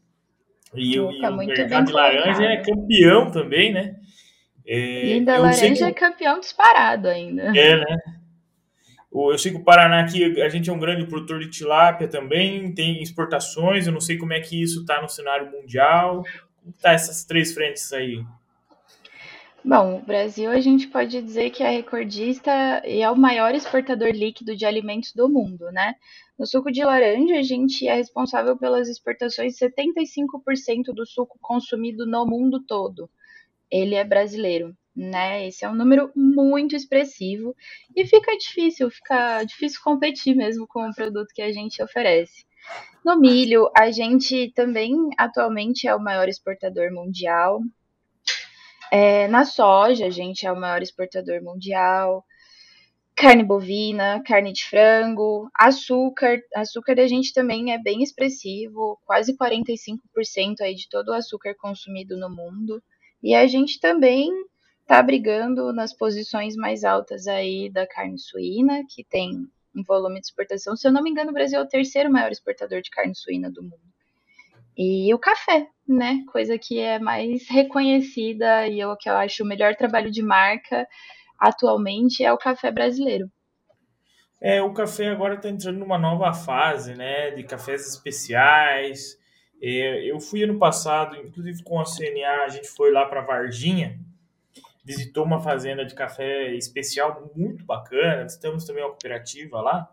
E, 0.73 0.99
Opa, 0.99 1.13
e 1.13 1.29
o 1.29 1.37
mercado 1.37 1.85
de 1.85 1.93
laranja 1.93 2.43
é 2.43 2.57
campeão 2.57 3.31
também, 3.31 3.71
né? 3.71 3.95
É, 4.65 5.15
e 5.15 5.25
da 5.25 5.37
laranja 5.37 5.75
que... 5.75 5.83
é 5.83 5.93
campeão 5.93 6.39
disparado 6.39 7.07
ainda. 7.07 7.43
É, 7.57 7.77
né? 7.77 7.97
Eu 9.11 9.37
sei 9.37 9.51
que 9.51 9.57
o 9.57 9.63
Paraná 9.63 10.01
aqui, 10.01 10.41
a 10.41 10.49
gente 10.49 10.69
é 10.69 10.73
um 10.73 10.79
grande 10.79 11.07
produtor 11.07 11.39
de 11.39 11.49
tilápia 11.49 12.07
também, 12.07 12.73
tem 12.73 13.01
exportações, 13.01 13.87
eu 13.87 13.93
não 13.93 14.01
sei 14.01 14.17
como 14.17 14.33
é 14.33 14.39
que 14.39 14.61
isso 14.61 14.81
está 14.81 15.01
no 15.01 15.09
cenário 15.09 15.51
mundial. 15.51 16.23
Como 16.61 16.73
tá 16.81 16.91
essas 16.91 17.23
três 17.23 17.53
frentes 17.53 17.91
aí? 17.93 18.23
Bom, 19.63 19.97
o 19.97 20.01
Brasil 20.01 20.51
a 20.51 20.61
gente 20.61 20.87
pode 20.87 21.21
dizer 21.21 21.49
que 21.49 21.63
é 21.63 21.69
recordista 21.69 22.81
e 22.85 23.01
é 23.01 23.09
o 23.09 23.17
maior 23.17 23.53
exportador 23.53 24.09
líquido 24.09 24.55
de 24.55 24.65
alimentos 24.65 25.13
do 25.13 25.27
mundo, 25.27 25.71
né? 25.71 25.95
No 26.39 26.45
suco 26.45 26.71
de 26.71 26.83
laranja, 26.83 27.35
a 27.37 27.41
gente 27.41 27.87
é 27.87 27.95
responsável 27.95 28.55
pelas 28.55 28.87
exportações 28.87 29.55
de 29.55 29.65
75% 29.65 30.93
do 30.93 31.05
suco 31.05 31.37
consumido 31.41 32.05
no 32.05 32.25
mundo 32.25 32.63
todo. 32.65 33.09
Ele 33.69 33.95
é 33.95 34.03
brasileiro, 34.03 34.73
né? 34.97 35.47
Esse 35.47 35.63
é 35.63 35.69
um 35.69 35.75
número 35.75 36.11
muito 36.15 36.75
expressivo 36.75 37.55
e 37.95 38.05
fica 38.05 38.35
difícil, 38.37 38.89
fica 38.89 39.43
difícil 39.43 39.79
competir 39.83 40.35
mesmo 40.35 40.67
com 40.67 40.89
o 40.89 40.93
produto 40.93 41.33
que 41.33 41.41
a 41.41 41.51
gente 41.51 41.81
oferece. 41.81 42.45
No 43.05 43.17
milho, 43.17 43.69
a 43.77 43.91
gente 43.91 44.51
também 44.53 44.93
atualmente 45.17 45.87
é 45.87 45.95
o 45.95 46.03
maior 46.03 46.27
exportador 46.27 46.91
mundial, 46.91 47.61
é, 48.91 49.27
na 49.27 49.43
soja, 49.43 50.05
a 50.05 50.09
gente 50.09 50.45
é 50.45 50.51
o 50.51 50.59
maior 50.59 50.81
exportador 50.81 51.41
mundial. 51.43 52.25
Carne 53.15 53.43
bovina, 53.43 54.21
carne 54.23 54.53
de 54.53 54.63
frango, 54.63 55.49
açúcar. 55.53 56.39
Açúcar 56.55 56.99
a 56.99 57.07
gente 57.07 57.33
também 57.33 57.73
é 57.73 57.77
bem 57.77 58.03
expressivo, 58.03 58.99
quase 59.05 59.35
45% 59.35 60.61
aí 60.61 60.75
de 60.75 60.87
todo 60.89 61.09
o 61.09 61.13
açúcar 61.13 61.55
consumido 61.55 62.17
no 62.17 62.29
mundo. 62.29 62.81
E 63.21 63.33
a 63.35 63.47
gente 63.47 63.79
também 63.79 64.31
está 64.87 65.03
brigando 65.03 65.73
nas 65.73 65.93
posições 65.93 66.55
mais 66.55 66.85
altas 66.85 67.27
aí 67.27 67.69
da 67.69 67.85
carne 67.85 68.17
suína, 68.17 68.83
que 68.89 69.03
tem 69.03 69.45
um 69.75 69.83
volume 69.83 70.21
de 70.21 70.27
exportação. 70.27 70.77
Se 70.77 70.87
eu 70.87 70.93
não 70.93 71.03
me 71.03 71.09
engano, 71.09 71.29
o 71.31 71.33
Brasil 71.33 71.59
é 71.59 71.61
o 71.61 71.67
terceiro 71.67 72.09
maior 72.09 72.31
exportador 72.31 72.81
de 72.81 72.89
carne 72.89 73.13
suína 73.13 73.51
do 73.51 73.61
mundo. 73.61 73.81
E 74.77 75.13
o 75.13 75.19
café, 75.19 75.67
né? 75.85 76.23
Coisa 76.31 76.57
que 76.57 76.79
é 76.79 76.99
mais 76.99 77.45
reconhecida 77.51 78.65
e 78.65 78.83
o 78.85 78.95
que 78.95 79.09
eu 79.09 79.17
acho 79.17 79.43
o 79.43 79.45
melhor 79.45 79.75
trabalho 79.75 80.09
de 80.09 80.21
marca 80.21 80.87
atualmente 81.37 82.23
é 82.23 82.31
o 82.31 82.37
café 82.37 82.71
brasileiro. 82.71 83.29
É, 84.39 84.61
o 84.61 84.71
café 84.71 85.09
agora 85.09 85.35
está 85.35 85.49
entrando 85.49 85.79
numa 85.79 85.97
nova 85.97 86.31
fase, 86.31 86.95
né? 86.95 87.31
De 87.31 87.43
cafés 87.43 87.85
especiais. 87.85 89.19
É, 89.61 90.09
eu 90.09 90.17
fui 90.21 90.43
ano 90.43 90.57
passado, 90.57 91.17
inclusive 91.17 91.61
com 91.63 91.77
a 91.77 91.83
CNA, 91.83 92.45
a 92.45 92.47
gente 92.47 92.69
foi 92.69 92.89
lá 92.91 93.05
para 93.05 93.21
Varginha, 93.21 93.99
visitou 94.87 95.25
uma 95.25 95.41
fazenda 95.41 95.83
de 95.83 95.93
café 95.93 96.55
especial 96.55 97.29
muito 97.35 97.65
bacana. 97.65 98.23
Estamos 98.23 98.63
também 98.63 98.81
uma 98.81 98.91
cooperativa 98.91 99.59
lá. 99.59 99.91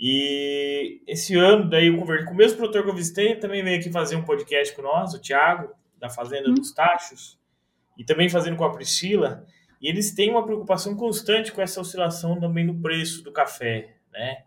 E 0.00 1.02
esse 1.06 1.36
ano, 1.36 1.68
daí 1.68 1.88
eu 1.88 1.98
conversei 1.98 2.26
com 2.26 2.32
o 2.32 2.36
mesmo 2.36 2.56
produtor 2.56 2.82
que 2.82 2.88
eu 2.88 2.94
visitei, 2.94 3.36
também 3.36 3.62
veio 3.62 3.78
aqui 3.78 3.92
fazer 3.92 4.16
um 4.16 4.24
podcast 4.24 4.74
com 4.74 4.80
nós, 4.80 5.12
o 5.12 5.20
Thiago, 5.20 5.70
da 5.98 6.08
Fazenda 6.08 6.50
dos 6.50 6.72
Tachos, 6.72 7.38
e 7.96 8.04
também 8.04 8.28
fazendo 8.30 8.56
com 8.56 8.64
a 8.64 8.72
Priscila. 8.72 9.44
E 9.82 9.88
eles 9.88 10.14
têm 10.14 10.30
uma 10.30 10.44
preocupação 10.44 10.96
constante 10.96 11.52
com 11.52 11.60
essa 11.60 11.78
oscilação 11.78 12.40
também 12.40 12.64
no 12.64 12.80
preço 12.80 13.22
do 13.22 13.30
café, 13.30 13.96
né? 14.10 14.38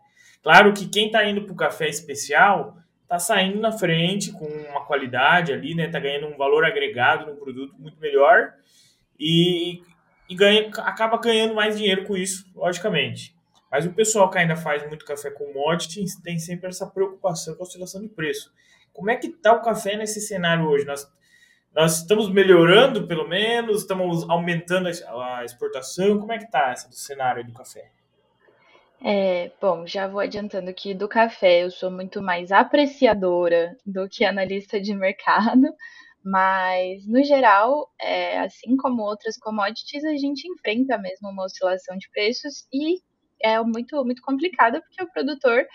Claro 0.42 0.72
que 0.72 0.88
quem 0.88 1.06
está 1.06 1.24
indo 1.24 1.42
para 1.42 1.52
o 1.52 1.56
café 1.56 1.88
especial 1.88 2.76
está 3.02 3.20
saindo 3.20 3.60
na 3.60 3.70
frente 3.70 4.32
com 4.32 4.46
uma 4.46 4.84
qualidade 4.84 5.52
ali, 5.52 5.76
né? 5.76 5.86
Está 5.86 6.00
ganhando 6.00 6.26
um 6.26 6.36
valor 6.36 6.64
agregado 6.64 7.26
no 7.26 7.36
produto 7.36 7.76
muito 7.78 8.00
melhor 8.00 8.52
e, 9.20 9.82
e 10.28 10.34
ganha, 10.34 10.70
acaba 10.78 11.18
ganhando 11.18 11.54
mais 11.54 11.76
dinheiro 11.76 12.04
com 12.04 12.16
isso, 12.16 12.50
logicamente. 12.54 13.36
Mas 13.70 13.86
o 13.86 13.92
pessoal 13.92 14.30
que 14.30 14.38
ainda 14.38 14.56
faz 14.56 14.86
muito 14.88 15.04
café 15.04 15.30
commodity 15.30 16.04
tem 16.22 16.38
sempre 16.38 16.68
essa 16.68 16.86
preocupação 16.86 17.54
com 17.54 17.62
a 17.62 17.66
oscilação 17.66 18.00
de 18.00 18.08
preço. 18.08 18.52
Como 18.92 19.10
é 19.10 19.16
que 19.16 19.28
está 19.28 19.52
o 19.52 19.62
café 19.62 19.96
nesse 19.96 20.20
cenário 20.20 20.66
hoje? 20.66 20.84
Nós, 20.84 21.06
nós 21.72 21.98
estamos 21.98 22.28
melhorando, 22.28 23.06
pelo 23.06 23.28
menos, 23.28 23.82
estamos 23.82 24.28
aumentando 24.28 24.88
a 24.88 25.44
exportação. 25.44 26.18
Como 26.18 26.32
é 26.32 26.38
que 26.38 26.44
está 26.44 26.72
esse 26.72 26.90
cenário 26.92 27.44
do 27.44 27.52
café? 27.52 27.90
É, 29.02 29.50
bom, 29.60 29.86
já 29.86 30.06
vou 30.06 30.20
adiantando 30.20 30.74
que 30.74 30.92
do 30.92 31.08
café 31.08 31.62
eu 31.62 31.70
sou 31.70 31.90
muito 31.90 32.20
mais 32.20 32.52
apreciadora 32.52 33.74
do 33.86 34.06
que 34.08 34.24
analista 34.24 34.78
de 34.78 34.94
mercado, 34.94 35.68
mas 36.24 37.06
no 37.06 37.22
geral, 37.24 37.90
é, 38.00 38.38
assim 38.40 38.76
como 38.76 39.02
outras 39.02 39.36
commodities, 39.38 40.04
a 40.04 40.16
gente 40.16 40.46
enfrenta 40.48 40.98
mesmo 40.98 41.30
uma 41.30 41.44
oscilação 41.44 41.96
de 41.96 42.10
preços 42.10 42.66
e 42.72 43.00
é 43.42 43.58
muito, 43.62 44.04
muito 44.04 44.20
complicado 44.22 44.80
porque 44.82 45.02
o 45.02 45.10
produtor 45.10 45.66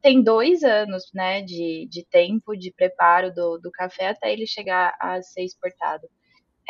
tem 0.00 0.22
dois 0.22 0.62
anos 0.62 1.10
né, 1.12 1.42
de, 1.42 1.88
de 1.90 2.04
tempo 2.06 2.56
de 2.56 2.72
preparo 2.72 3.34
do, 3.34 3.58
do 3.58 3.70
café 3.70 4.08
até 4.08 4.32
ele 4.32 4.46
chegar 4.46 4.94
a 5.00 5.20
ser 5.20 5.42
exportado. 5.42 6.06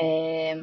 É, 0.01 0.59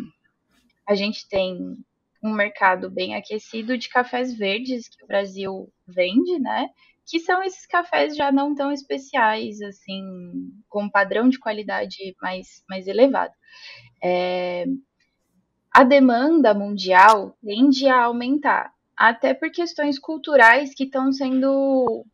a 0.87 0.95
gente 0.95 1.27
tem 1.27 1.77
um 2.23 2.33
mercado 2.33 2.89
bem 2.89 3.15
aquecido 3.15 3.77
de 3.77 3.87
cafés 3.89 4.35
verdes 4.35 4.89
que 4.89 5.03
o 5.03 5.07
Brasil 5.07 5.71
vende, 5.87 6.39
né? 6.39 6.69
Que 7.07 7.19
são 7.19 7.43
esses 7.43 7.65
cafés 7.65 8.15
já 8.15 8.31
não 8.31 8.55
tão 8.55 8.71
especiais, 8.71 9.61
assim, 9.61 10.01
com 10.67 10.83
um 10.83 10.89
padrão 10.89 11.29
de 11.29 11.39
qualidade 11.39 12.15
mais, 12.21 12.63
mais 12.67 12.87
elevado. 12.87 13.33
É, 14.03 14.65
a 15.71 15.83
demanda 15.83 16.53
mundial 16.53 17.37
tende 17.43 17.87
a 17.87 18.05
aumentar, 18.05 18.73
até 18.95 19.33
por 19.33 19.51
questões 19.51 19.99
culturais 19.99 20.73
que 20.73 20.85
estão 20.85 21.11
sendo 21.11 22.05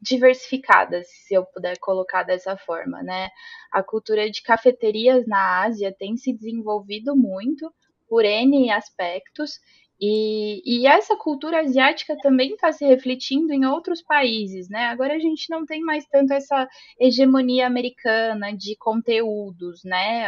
diversificadas, 0.00 1.06
se 1.08 1.34
eu 1.34 1.44
puder 1.44 1.78
colocar 1.78 2.24
dessa 2.24 2.56
forma, 2.56 3.02
né? 3.02 3.28
A 3.70 3.82
cultura 3.82 4.28
de 4.30 4.42
cafeterias 4.42 5.26
na 5.26 5.62
Ásia 5.62 5.94
tem 5.96 6.16
se 6.16 6.32
desenvolvido 6.32 7.14
muito 7.16 7.72
por 8.08 8.24
N 8.24 8.70
aspectos, 8.70 9.60
e, 10.04 10.60
e 10.64 10.84
essa 10.84 11.16
cultura 11.16 11.60
asiática 11.60 12.16
também 12.20 12.54
está 12.54 12.72
se 12.72 12.84
refletindo 12.84 13.52
em 13.52 13.64
outros 13.64 14.02
países, 14.02 14.68
né? 14.68 14.86
Agora 14.86 15.14
a 15.14 15.18
gente 15.20 15.48
não 15.48 15.64
tem 15.64 15.80
mais 15.80 16.04
tanto 16.06 16.32
essa 16.32 16.68
hegemonia 16.98 17.68
americana 17.68 18.52
de 18.52 18.74
conteúdos, 18.76 19.84
né? 19.84 20.24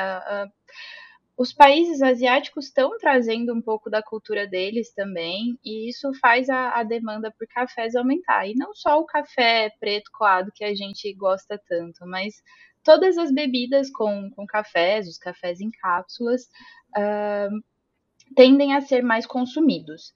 Os 1.37 1.53
países 1.53 2.01
asiáticos 2.03 2.67
estão 2.67 2.97
trazendo 2.99 3.53
um 3.53 3.61
pouco 3.61 3.91
da 3.91 4.01
cultura 4.01 4.47
deles 4.47 4.95
também, 4.95 5.59
e 5.65 5.89
isso 5.89 6.13
faz 6.21 6.49
a, 6.49 6.79
a, 6.79 6.85
demanda 6.85 7.33
por 7.37 7.45
cafés 7.49 7.97
aumentar. 7.97 8.47
E 8.47 8.55
não 8.55 8.73
só 8.73 9.01
o 9.01 9.05
café 9.05 9.73
preto 9.81 10.09
coado 10.13 10.53
que 10.55 10.63
a 10.63 10.73
gente 10.73 11.13
gosta 11.15 11.61
tanto, 11.69 12.07
mas 12.07 12.35
todas 12.85 13.19
as 13.19 13.33
bebidas 13.33 13.91
com, 13.91 14.31
com 14.31 14.47
cafés, 14.47 15.09
os 15.09 15.19
cafés 15.19 15.61
em 15.61 15.73
cápsulas, 15.73 16.43
uh, 16.97 17.74
tendem 18.35 18.75
a 18.75 18.81
ser 18.81 19.03
mais 19.03 19.27
consumidos. 19.27 20.13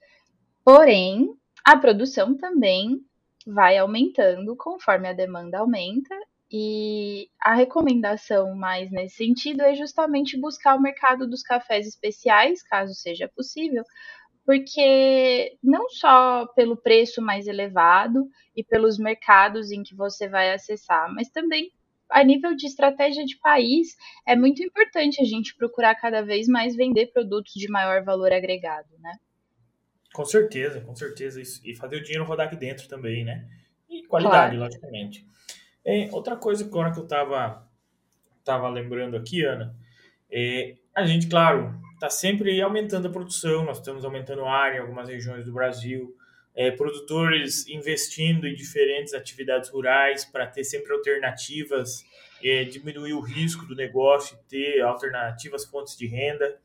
Porém, 0.64 1.28
a 1.64 1.76
produção 1.76 2.36
também 2.36 3.00
vai 3.46 3.78
aumentando 3.78 4.56
conforme 4.56 5.08
a 5.08 5.12
demanda 5.12 5.58
aumenta 5.58 6.14
e 6.50 7.28
a 7.42 7.54
recomendação 7.54 8.54
mais 8.54 8.90
nesse 8.90 9.16
sentido 9.16 9.62
é 9.62 9.74
justamente 9.74 10.38
buscar 10.38 10.76
o 10.76 10.80
mercado 10.80 11.28
dos 11.28 11.42
cafés 11.42 11.86
especiais, 11.86 12.62
caso 12.62 12.94
seja 12.94 13.28
possível, 13.28 13.84
porque 14.44 15.58
não 15.62 15.90
só 15.90 16.46
pelo 16.56 16.76
preço 16.76 17.20
mais 17.20 17.46
elevado 17.46 18.26
e 18.56 18.64
pelos 18.64 18.98
mercados 18.98 19.70
em 19.70 19.82
que 19.82 19.94
você 19.94 20.26
vai 20.26 20.52
acessar, 20.54 21.12
mas 21.14 21.28
também 21.28 21.70
a 22.10 22.24
nível 22.24 22.54
de 22.54 22.66
estratégia 22.66 23.24
de 23.24 23.36
país, 23.38 23.96
é 24.26 24.34
muito 24.34 24.62
importante 24.62 25.20
a 25.20 25.24
gente 25.24 25.54
procurar 25.54 25.94
cada 25.94 26.22
vez 26.22 26.48
mais 26.48 26.74
vender 26.74 27.06
produtos 27.12 27.52
de 27.52 27.68
maior 27.68 28.02
valor 28.02 28.32
agregado, 28.32 28.88
né? 29.00 29.12
Com 30.12 30.24
certeza, 30.24 30.80
com 30.80 30.94
certeza. 30.94 31.40
E 31.64 31.74
fazer 31.74 31.96
o 31.96 32.02
dinheiro 32.02 32.24
rodar 32.24 32.46
aqui 32.46 32.56
dentro 32.56 32.88
também, 32.88 33.24
né? 33.24 33.46
E 33.88 34.04
qualidade, 34.04 34.56
claro. 34.56 34.58
logicamente. 34.58 35.26
É, 35.84 36.08
outra 36.12 36.36
coisa 36.36 36.68
que 36.68 36.74
eu 36.74 37.04
estava 37.04 37.66
tava 38.44 38.68
lembrando 38.68 39.16
aqui, 39.16 39.44
Ana, 39.44 39.76
é, 40.30 40.76
a 40.94 41.04
gente, 41.04 41.28
claro, 41.28 41.78
está 41.94 42.08
sempre 42.08 42.60
aumentando 42.60 43.08
a 43.08 43.10
produção, 43.10 43.64
nós 43.64 43.78
estamos 43.78 44.04
aumentando 44.04 44.44
a 44.44 44.52
área 44.52 44.78
em 44.78 44.80
algumas 44.80 45.08
regiões 45.08 45.44
do 45.44 45.52
Brasil, 45.52 46.16
é, 46.58 46.72
produtores 46.72 47.68
investindo 47.68 48.44
em 48.44 48.52
diferentes 48.52 49.14
atividades 49.14 49.70
rurais 49.70 50.24
para 50.24 50.44
ter 50.44 50.64
sempre 50.64 50.92
alternativas, 50.92 52.04
é, 52.42 52.64
diminuir 52.64 53.12
o 53.12 53.20
risco 53.20 53.64
do 53.64 53.76
negócio, 53.76 54.36
ter 54.48 54.80
alternativas 54.80 55.64
fontes 55.64 55.96
de 55.96 56.08
renda. 56.08 56.58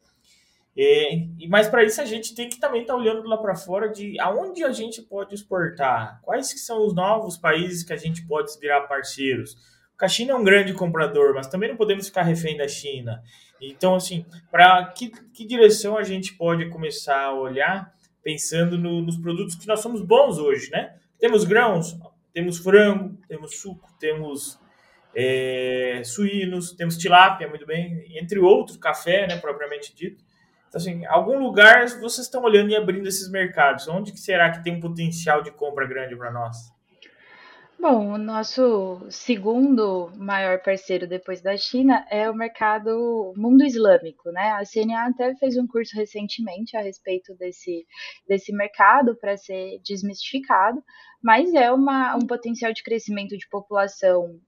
É, 0.75 1.13
e 1.37 1.47
mas 1.47 1.69
para 1.69 1.83
isso 1.83 2.01
a 2.01 2.05
gente 2.05 2.33
tem 2.33 2.49
que 2.49 2.59
também 2.59 2.81
estar 2.81 2.93
tá 2.93 2.99
olhando 2.99 3.29
lá 3.29 3.37
para 3.37 3.55
fora 3.55 3.87
de 3.87 4.19
aonde 4.19 4.63
a 4.63 4.71
gente 4.71 4.99
pode 5.03 5.35
exportar, 5.35 6.19
quais 6.23 6.51
que 6.51 6.57
são 6.57 6.87
os 6.87 6.95
novos 6.95 7.37
países 7.37 7.83
que 7.83 7.93
a 7.93 7.97
gente 7.97 8.25
pode 8.25 8.51
virar 8.59 8.81
parceiros. 8.87 9.55
a 10.01 10.07
China 10.07 10.31
é 10.31 10.35
um 10.35 10.43
grande 10.43 10.73
comprador, 10.73 11.35
mas 11.35 11.45
também 11.45 11.69
não 11.69 11.77
podemos 11.77 12.07
ficar 12.07 12.23
refém 12.23 12.57
da 12.57 12.67
China. 12.67 13.21
Então, 13.61 13.93
assim, 13.93 14.25
para 14.49 14.87
que, 14.87 15.09
que 15.09 15.45
direção 15.45 15.95
a 15.95 16.03
gente 16.03 16.33
pode 16.33 16.67
começar 16.71 17.25
a 17.25 17.39
olhar 17.39 17.93
pensando 18.23 18.77
no, 18.77 19.01
nos 19.01 19.17
produtos 19.17 19.55
que 19.55 19.67
nós 19.67 19.81
somos 19.81 20.01
bons 20.01 20.37
hoje, 20.37 20.71
né? 20.71 20.95
Temos 21.19 21.43
grãos, 21.43 21.97
temos 22.33 22.57
frango, 22.57 23.17
temos 23.27 23.57
suco, 23.57 23.87
temos 23.99 24.59
é, 25.15 26.01
suínos, 26.03 26.71
temos 26.71 26.97
tilápia, 26.97 27.47
muito 27.47 27.65
bem, 27.65 28.17
entre 28.17 28.39
outros, 28.39 28.77
café, 28.77 29.27
né, 29.27 29.37
propriamente 29.37 29.93
dito. 29.95 30.23
Então, 30.67 30.81
assim, 30.81 31.05
algum 31.05 31.37
lugar 31.37 31.87
vocês 31.99 32.25
estão 32.25 32.41
olhando 32.43 32.71
e 32.71 32.75
abrindo 32.75 33.07
esses 33.07 33.29
mercados. 33.29 33.87
Onde 33.87 34.11
que 34.11 34.19
será 34.19 34.49
que 34.49 34.63
tem 34.63 34.73
um 34.73 34.79
potencial 34.79 35.43
de 35.43 35.51
compra 35.51 35.85
grande 35.85 36.15
para 36.15 36.31
nós? 36.31 36.72
Bom, 37.83 38.13
o 38.13 38.17
nosso 38.17 39.05
segundo 39.09 40.09
maior 40.15 40.57
parceiro 40.63 41.05
depois 41.05 41.41
da 41.41 41.57
China 41.57 42.07
é 42.09 42.29
o 42.29 42.33
mercado 42.33 43.33
mundo 43.35 43.61
islâmico, 43.61 44.31
né? 44.31 44.51
A 44.51 44.63
CNA 44.63 45.07
até 45.09 45.35
fez 45.35 45.57
um 45.57 45.67
curso 45.67 45.93
recentemente 45.93 46.77
a 46.77 46.81
respeito 46.81 47.35
desse, 47.35 47.85
desse 48.25 48.53
mercado 48.53 49.17
para 49.17 49.35
ser 49.35 49.81
desmistificado, 49.83 50.81
mas 51.21 51.53
é 51.53 51.73
uma, 51.73 52.15
um 52.15 52.25
potencial 52.25 52.71
de 52.71 52.81
crescimento 52.83 53.37
de 53.37 53.49
população 53.49 54.39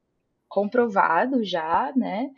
comprovado 0.47 1.43
já, 1.43 1.91
né? 1.93 2.29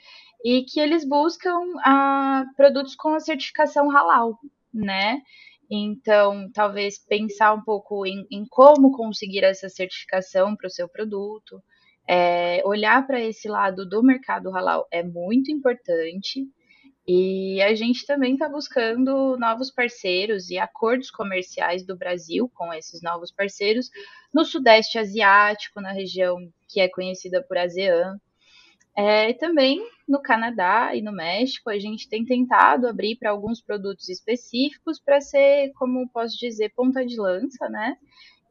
E 0.43 0.63
que 0.63 0.79
eles 0.79 1.07
buscam 1.07 1.60
a, 1.86 2.39
ah, 2.39 2.45
produtos 2.55 2.95
com 2.95 3.13
a 3.13 3.19
certificação 3.19 3.91
halal, 3.91 4.39
né? 4.73 5.21
Então, 5.69 6.49
talvez 6.53 6.97
pensar 6.97 7.53
um 7.53 7.62
pouco 7.62 8.06
em, 8.06 8.25
em 8.32 8.45
como 8.49 8.91
conseguir 8.91 9.43
essa 9.43 9.67
certificação 9.67 10.56
para 10.56 10.67
o 10.67 10.71
seu 10.71 10.88
produto, 10.88 11.62
é, 12.08 12.62
olhar 12.65 13.06
para 13.06 13.21
esse 13.21 13.49
lado 13.49 13.88
do 13.88 14.01
mercado 14.01 14.49
halal 14.49 14.88
é 14.89 15.03
muito 15.03 15.51
importante. 15.51 16.47
E 17.06 17.62
a 17.62 17.73
gente 17.73 18.06
também 18.06 18.34
está 18.34 18.49
buscando 18.49 19.38
novos 19.38 19.71
parceiros 19.71 20.49
e 20.49 20.58
acordos 20.58 21.10
comerciais 21.10 21.86
do 21.86 21.97
Brasil 21.97 22.51
com 22.53 22.73
esses 22.73 23.01
novos 23.01 23.32
parceiros 23.32 23.89
no 24.34 24.43
Sudeste 24.43 24.97
Asiático, 24.97 25.80
na 25.80 25.93
região 25.93 26.38
que 26.67 26.82
é 26.82 26.89
conhecida 26.89 27.41
por 27.41 27.58
ASEAN. 27.58 28.17
É, 28.97 29.31
também 29.33 29.79
no 30.07 30.19
Canadá 30.19 30.95
e 30.95 31.03
no 31.03 31.12
México, 31.12 31.69
a 31.69 31.77
gente 31.77 32.10
tem 32.10 32.25
tentado 32.25 32.88
abrir 32.88 33.15
para 33.15 33.29
alguns 33.29 33.62
produtos 33.62 34.10
específicos 34.10 34.99
para 34.99 35.21
ser, 35.21 35.71
como 35.73 36.10
posso 36.10 36.36
dizer, 36.36 36.73
ponta 36.75 37.05
de 37.05 37.15
lança, 37.15 37.69
né? 37.69 37.95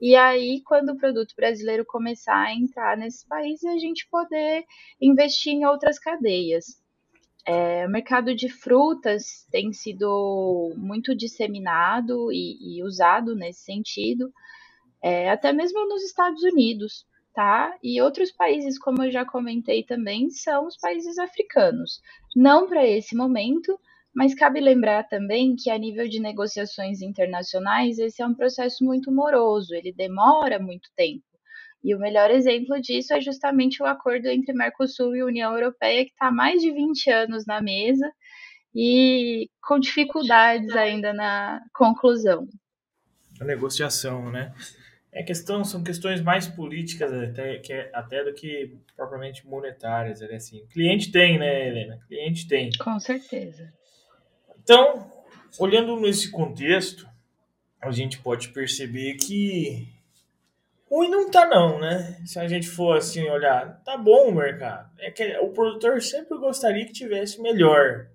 E 0.00 0.14
aí, 0.14 0.62
quando 0.64 0.90
o 0.90 0.96
produto 0.96 1.34
brasileiro 1.34 1.84
começar 1.84 2.36
a 2.36 2.54
entrar 2.54 2.96
nesses 2.96 3.24
países, 3.24 3.64
a 3.64 3.76
gente 3.76 4.06
poder 4.08 4.64
investir 5.00 5.52
em 5.52 5.66
outras 5.66 5.98
cadeias. 5.98 6.80
É, 7.44 7.84
o 7.84 7.90
mercado 7.90 8.32
de 8.32 8.48
frutas 8.48 9.48
tem 9.50 9.72
sido 9.72 10.72
muito 10.76 11.12
disseminado 11.12 12.30
e, 12.30 12.78
e 12.78 12.84
usado 12.84 13.34
nesse 13.34 13.64
sentido, 13.64 14.32
é, 15.02 15.28
até 15.28 15.52
mesmo 15.52 15.88
nos 15.88 16.04
Estados 16.04 16.42
Unidos 16.44 17.04
tá? 17.36 17.76
E 17.82 18.00
outros 18.00 18.32
países, 18.32 18.78
como 18.78 19.04
eu 19.04 19.10
já 19.10 19.22
comentei 19.22 19.82
também, 19.82 20.30
são 20.30 20.66
os 20.66 20.78
países 20.78 21.18
africanos. 21.18 22.00
Não 22.34 22.66
para 22.66 22.86
esse 22.86 23.14
momento, 23.14 23.78
mas 24.14 24.34
cabe 24.34 24.58
lembrar 24.58 25.06
também 25.06 25.54
que 25.54 25.68
a 25.68 25.76
nível 25.76 26.08
de 26.08 26.18
negociações 26.18 27.02
internacionais, 27.02 27.98
esse 27.98 28.22
é 28.22 28.26
um 28.26 28.32
processo 28.32 28.82
muito 28.82 29.12
moroso, 29.12 29.74
ele 29.74 29.92
demora 29.92 30.58
muito 30.58 30.88
tempo. 30.96 31.22
E 31.84 31.94
o 31.94 31.98
melhor 31.98 32.30
exemplo 32.30 32.80
disso 32.80 33.12
é 33.12 33.20
justamente 33.20 33.82
o 33.82 33.86
acordo 33.86 34.28
entre 34.28 34.54
Mercosul 34.54 35.14
e 35.14 35.22
União 35.22 35.52
Europeia, 35.52 36.06
que 36.06 36.12
está 36.12 36.28
há 36.28 36.32
mais 36.32 36.62
de 36.62 36.72
20 36.72 37.10
anos 37.10 37.44
na 37.44 37.60
mesa 37.60 38.10
e 38.74 39.50
com 39.60 39.78
dificuldades 39.78 40.74
ainda 40.74 41.12
na 41.12 41.60
conclusão. 41.74 42.48
A 43.38 43.44
negociação, 43.44 44.32
né? 44.32 44.54
É 45.16 45.22
questão, 45.22 45.64
são 45.64 45.82
questões 45.82 46.20
mais 46.20 46.46
políticas 46.46 47.10
até, 47.10 47.56
que, 47.56 47.72
é, 47.72 47.90
até 47.94 48.22
do 48.22 48.34
que 48.34 48.76
propriamente 48.94 49.46
monetárias. 49.46 50.20
Né? 50.20 50.34
Assim, 50.34 50.66
cliente 50.66 51.10
tem, 51.10 51.38
né, 51.38 51.68
Helena? 51.68 51.98
Cliente 52.06 52.46
tem. 52.46 52.68
Com 52.78 53.00
certeza. 53.00 53.72
Então, 54.62 55.10
olhando 55.58 55.98
nesse 55.98 56.30
contexto, 56.30 57.08
a 57.80 57.90
gente 57.90 58.18
pode 58.18 58.48
perceber 58.50 59.14
que 59.14 59.88
Ruim 60.90 61.08
não 61.08 61.30
tá 61.30 61.46
não, 61.46 61.80
né? 61.80 62.20
Se 62.26 62.38
a 62.38 62.46
gente 62.46 62.68
for 62.68 62.98
assim 62.98 63.26
olhar, 63.26 63.82
tá 63.84 63.96
bom 63.96 64.28
o 64.28 64.34
mercado. 64.34 64.90
É 64.98 65.10
que 65.10 65.38
o 65.38 65.48
produtor 65.48 66.02
sempre 66.02 66.36
gostaria 66.36 66.84
que 66.84 66.92
tivesse 66.92 67.40
melhor, 67.40 68.08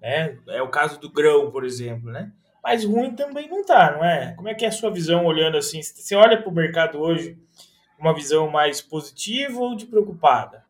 né? 0.00 0.38
É 0.46 0.62
o 0.62 0.70
caso 0.70 1.00
do 1.00 1.10
grão, 1.10 1.50
por 1.50 1.64
exemplo, 1.64 2.12
né? 2.12 2.32
Mas 2.64 2.82
ruim 2.82 3.14
também 3.14 3.46
não 3.46 3.62
tá, 3.62 3.92
não 3.92 4.02
é? 4.02 4.32
Como 4.34 4.48
é 4.48 4.54
que 4.54 4.64
é 4.64 4.68
a 4.68 4.72
sua 4.72 4.90
visão 4.90 5.26
olhando 5.26 5.58
assim? 5.58 5.82
Você 5.82 6.14
olha 6.16 6.40
para 6.40 6.50
o 6.50 6.54
mercado 6.54 6.98
hoje, 6.98 7.38
uma 7.98 8.14
visão 8.14 8.48
mais 8.48 8.80
positiva 8.80 9.60
ou 9.60 9.76
de 9.76 9.84
preocupada? 9.84 10.64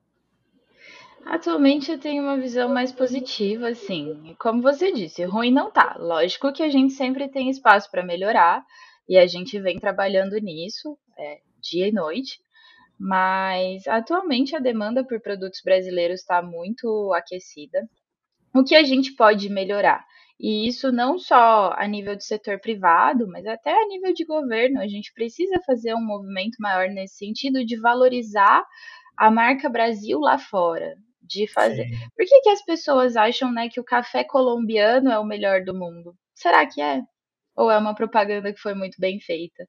Atualmente 1.25 1.93
eu 1.93 1.99
tenho 1.99 2.25
uma 2.25 2.37
visão 2.37 2.69
mais 2.69 2.91
positiva, 2.91 3.69
assim. 3.69 4.35
Como 4.41 4.61
você 4.61 4.93
disse, 4.93 5.25
ruim 5.25 5.53
não 5.53 5.71
tá. 5.71 5.97
Lógico 5.99 6.53
que 6.53 6.65
a 6.65 6.69
gente 6.69 6.93
sempre 6.93 7.29
tem 7.29 7.49
espaço 7.49 7.89
para 7.91 8.05
melhorar 8.05 8.65
e 9.09 9.17
a 9.17 9.27
gente 9.29 9.59
vem 9.61 9.79
trabalhando 9.79 10.37
nisso 10.39 10.99
é, 11.17 11.39
dia 11.63 11.87
e 11.87 11.93
noite. 11.93 12.41
Mas 12.99 13.87
atualmente 13.87 14.57
a 14.57 14.59
demanda 14.59 15.05
por 15.05 15.21
produtos 15.21 15.61
brasileiros 15.65 16.21
está 16.21 16.43
muito 16.43 17.13
aquecida. 17.15 17.89
O 18.53 18.65
que 18.65 18.75
a 18.75 18.83
gente 18.83 19.13
pode 19.13 19.49
melhorar? 19.49 20.05
E 20.39 20.67
isso 20.67 20.91
não 20.91 21.19
só 21.19 21.73
a 21.77 21.87
nível 21.87 22.17
do 22.17 22.23
setor 22.23 22.59
privado, 22.61 23.27
mas 23.29 23.47
até 23.47 23.73
a 23.73 23.87
nível 23.87 24.13
de 24.13 24.25
governo. 24.25 24.81
A 24.81 24.89
gente 24.89 25.13
precisa 25.13 25.61
fazer 25.65 25.95
um 25.95 26.05
movimento 26.05 26.57
maior 26.59 26.89
nesse 26.89 27.17
sentido 27.17 27.65
de 27.65 27.79
valorizar 27.81 28.65
a 29.17 29.31
marca 29.31 29.69
Brasil 29.69 30.19
lá 30.19 30.39
fora 30.39 30.97
de 31.23 31.47
fazer. 31.47 31.87
Sim. 31.87 32.09
Por 32.17 32.27
que, 32.27 32.41
que 32.43 32.51
as 32.51 32.65
pessoas 32.65 33.17
acham, 33.17 33.53
né, 33.53 33.69
que 33.69 33.81
o 33.81 33.85
café 33.85 34.25
colombiano 34.25 35.11
é 35.11 35.19
o 35.19 35.25
melhor 35.25 35.65
do 35.65 35.75
mundo? 35.75 36.15
Será 36.35 36.67
que 36.67 36.81
é? 36.81 37.01
Ou 37.57 37.71
é 37.71 37.79
uma 37.79 37.95
propaganda 37.95 38.53
que 38.53 38.61
foi 38.61 38.75
muito 38.75 39.01
bem 39.01 39.21
feita? 39.21 39.67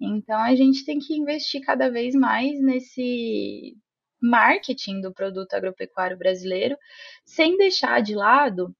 Então 0.00 0.40
a 0.40 0.54
gente 0.54 0.84
tem 0.84 0.98
que 0.98 1.14
investir 1.14 1.62
cada 1.62 1.90
vez 1.90 2.14
mais 2.14 2.60
nesse 2.60 3.74
marketing 4.20 5.00
do 5.00 5.12
produto 5.12 5.54
agropecuário 5.54 6.16
brasileiro, 6.16 6.76
sem 7.24 7.56
deixar 7.56 8.00
de 8.02 8.14
lado 8.14 8.74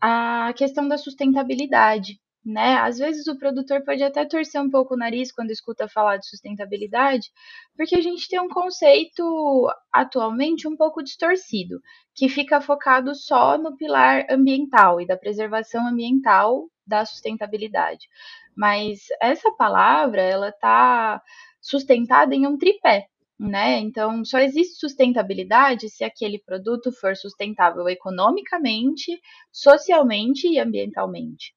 a 0.00 0.52
questão 0.56 0.88
da 0.88 0.98
sustentabilidade 0.98 2.18
né? 2.44 2.76
Às 2.78 2.98
vezes 2.98 3.26
o 3.26 3.38
produtor 3.38 3.84
pode 3.84 4.02
até 4.02 4.24
torcer 4.24 4.60
um 4.60 4.70
pouco 4.70 4.94
o 4.94 4.96
nariz 4.96 5.30
quando 5.30 5.50
escuta 5.50 5.88
falar 5.88 6.16
de 6.16 6.26
sustentabilidade, 6.26 7.28
porque 7.76 7.96
a 7.96 8.00
gente 8.00 8.28
tem 8.28 8.40
um 8.40 8.48
conceito 8.48 9.68
atualmente 9.92 10.66
um 10.66 10.76
pouco 10.76 11.02
distorcido, 11.02 11.80
que 12.14 12.28
fica 12.28 12.60
focado 12.60 13.14
só 13.14 13.58
no 13.58 13.76
pilar 13.76 14.26
ambiental 14.30 15.00
e 15.00 15.06
da 15.06 15.16
preservação 15.16 15.86
ambiental 15.86 16.68
da 16.86 17.04
sustentabilidade. 17.04 18.08
Mas 18.56 19.00
essa 19.20 19.50
palavra, 19.52 20.22
ela 20.22 20.48
está 20.48 21.22
sustentada 21.60 22.34
em 22.34 22.46
um 22.46 22.56
tripé, 22.56 23.06
né? 23.40 23.78
Então, 23.78 24.22
só 24.22 24.38
existe 24.38 24.78
sustentabilidade 24.78 25.88
se 25.88 26.04
aquele 26.04 26.38
produto 26.38 26.92
for 26.92 27.16
sustentável 27.16 27.88
economicamente, 27.88 29.18
socialmente 29.50 30.46
e 30.46 30.58
ambientalmente. 30.58 31.54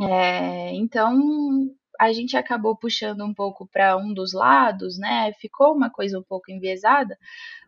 É, 0.00 0.74
então 0.74 1.70
a 2.00 2.12
gente 2.12 2.36
acabou 2.36 2.76
puxando 2.76 3.24
um 3.24 3.34
pouco 3.34 3.68
para 3.68 3.96
um 3.96 4.12
dos 4.12 4.32
lados, 4.32 4.98
né? 4.98 5.32
Ficou 5.34 5.74
uma 5.74 5.90
coisa 5.90 6.18
um 6.18 6.22
pouco 6.24 6.50
enviesada, 6.50 7.16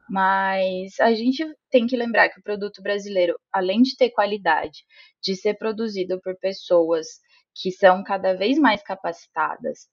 mas 0.08 0.98
a 0.98 1.14
gente 1.14 1.44
tem 1.70 1.86
que 1.86 1.96
lembrar 1.96 2.28
que 2.28 2.40
o 2.40 2.42
produto 2.42 2.82
brasileiro, 2.82 3.38
além 3.52 3.82
de 3.82 3.96
ter 3.96 4.10
qualidade, 4.10 4.84
de 5.22 5.36
ser 5.36 5.54
produzido 5.54 6.20
por 6.20 6.36
pessoas 6.38 7.06
que 7.54 7.70
são 7.70 8.02
cada 8.02 8.34
vez 8.34 8.58
mais 8.58 8.82
capacitadas 8.82 9.88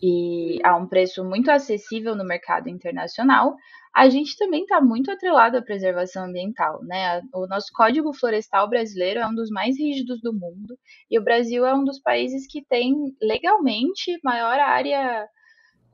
e 0.00 0.58
a 0.64 0.76
um 0.76 0.86
preço 0.86 1.24
muito 1.24 1.50
acessível 1.50 2.14
no 2.14 2.24
mercado 2.24 2.68
internacional, 2.68 3.56
a 3.94 4.08
gente 4.08 4.36
também 4.38 4.62
está 4.62 4.80
muito 4.80 5.10
atrelado 5.10 5.56
à 5.56 5.62
preservação 5.62 6.24
ambiental, 6.24 6.82
né? 6.84 7.20
O 7.34 7.46
nosso 7.46 7.68
Código 7.74 8.12
Florestal 8.14 8.68
brasileiro 8.68 9.20
é 9.20 9.26
um 9.26 9.34
dos 9.34 9.50
mais 9.50 9.78
rígidos 9.78 10.20
do 10.22 10.32
mundo 10.32 10.78
e 11.10 11.18
o 11.18 11.22
Brasil 11.22 11.66
é 11.66 11.74
um 11.74 11.84
dos 11.84 12.00
países 12.00 12.46
que 12.46 12.64
tem 12.64 12.94
legalmente 13.20 14.18
maior 14.24 14.58
área 14.58 15.28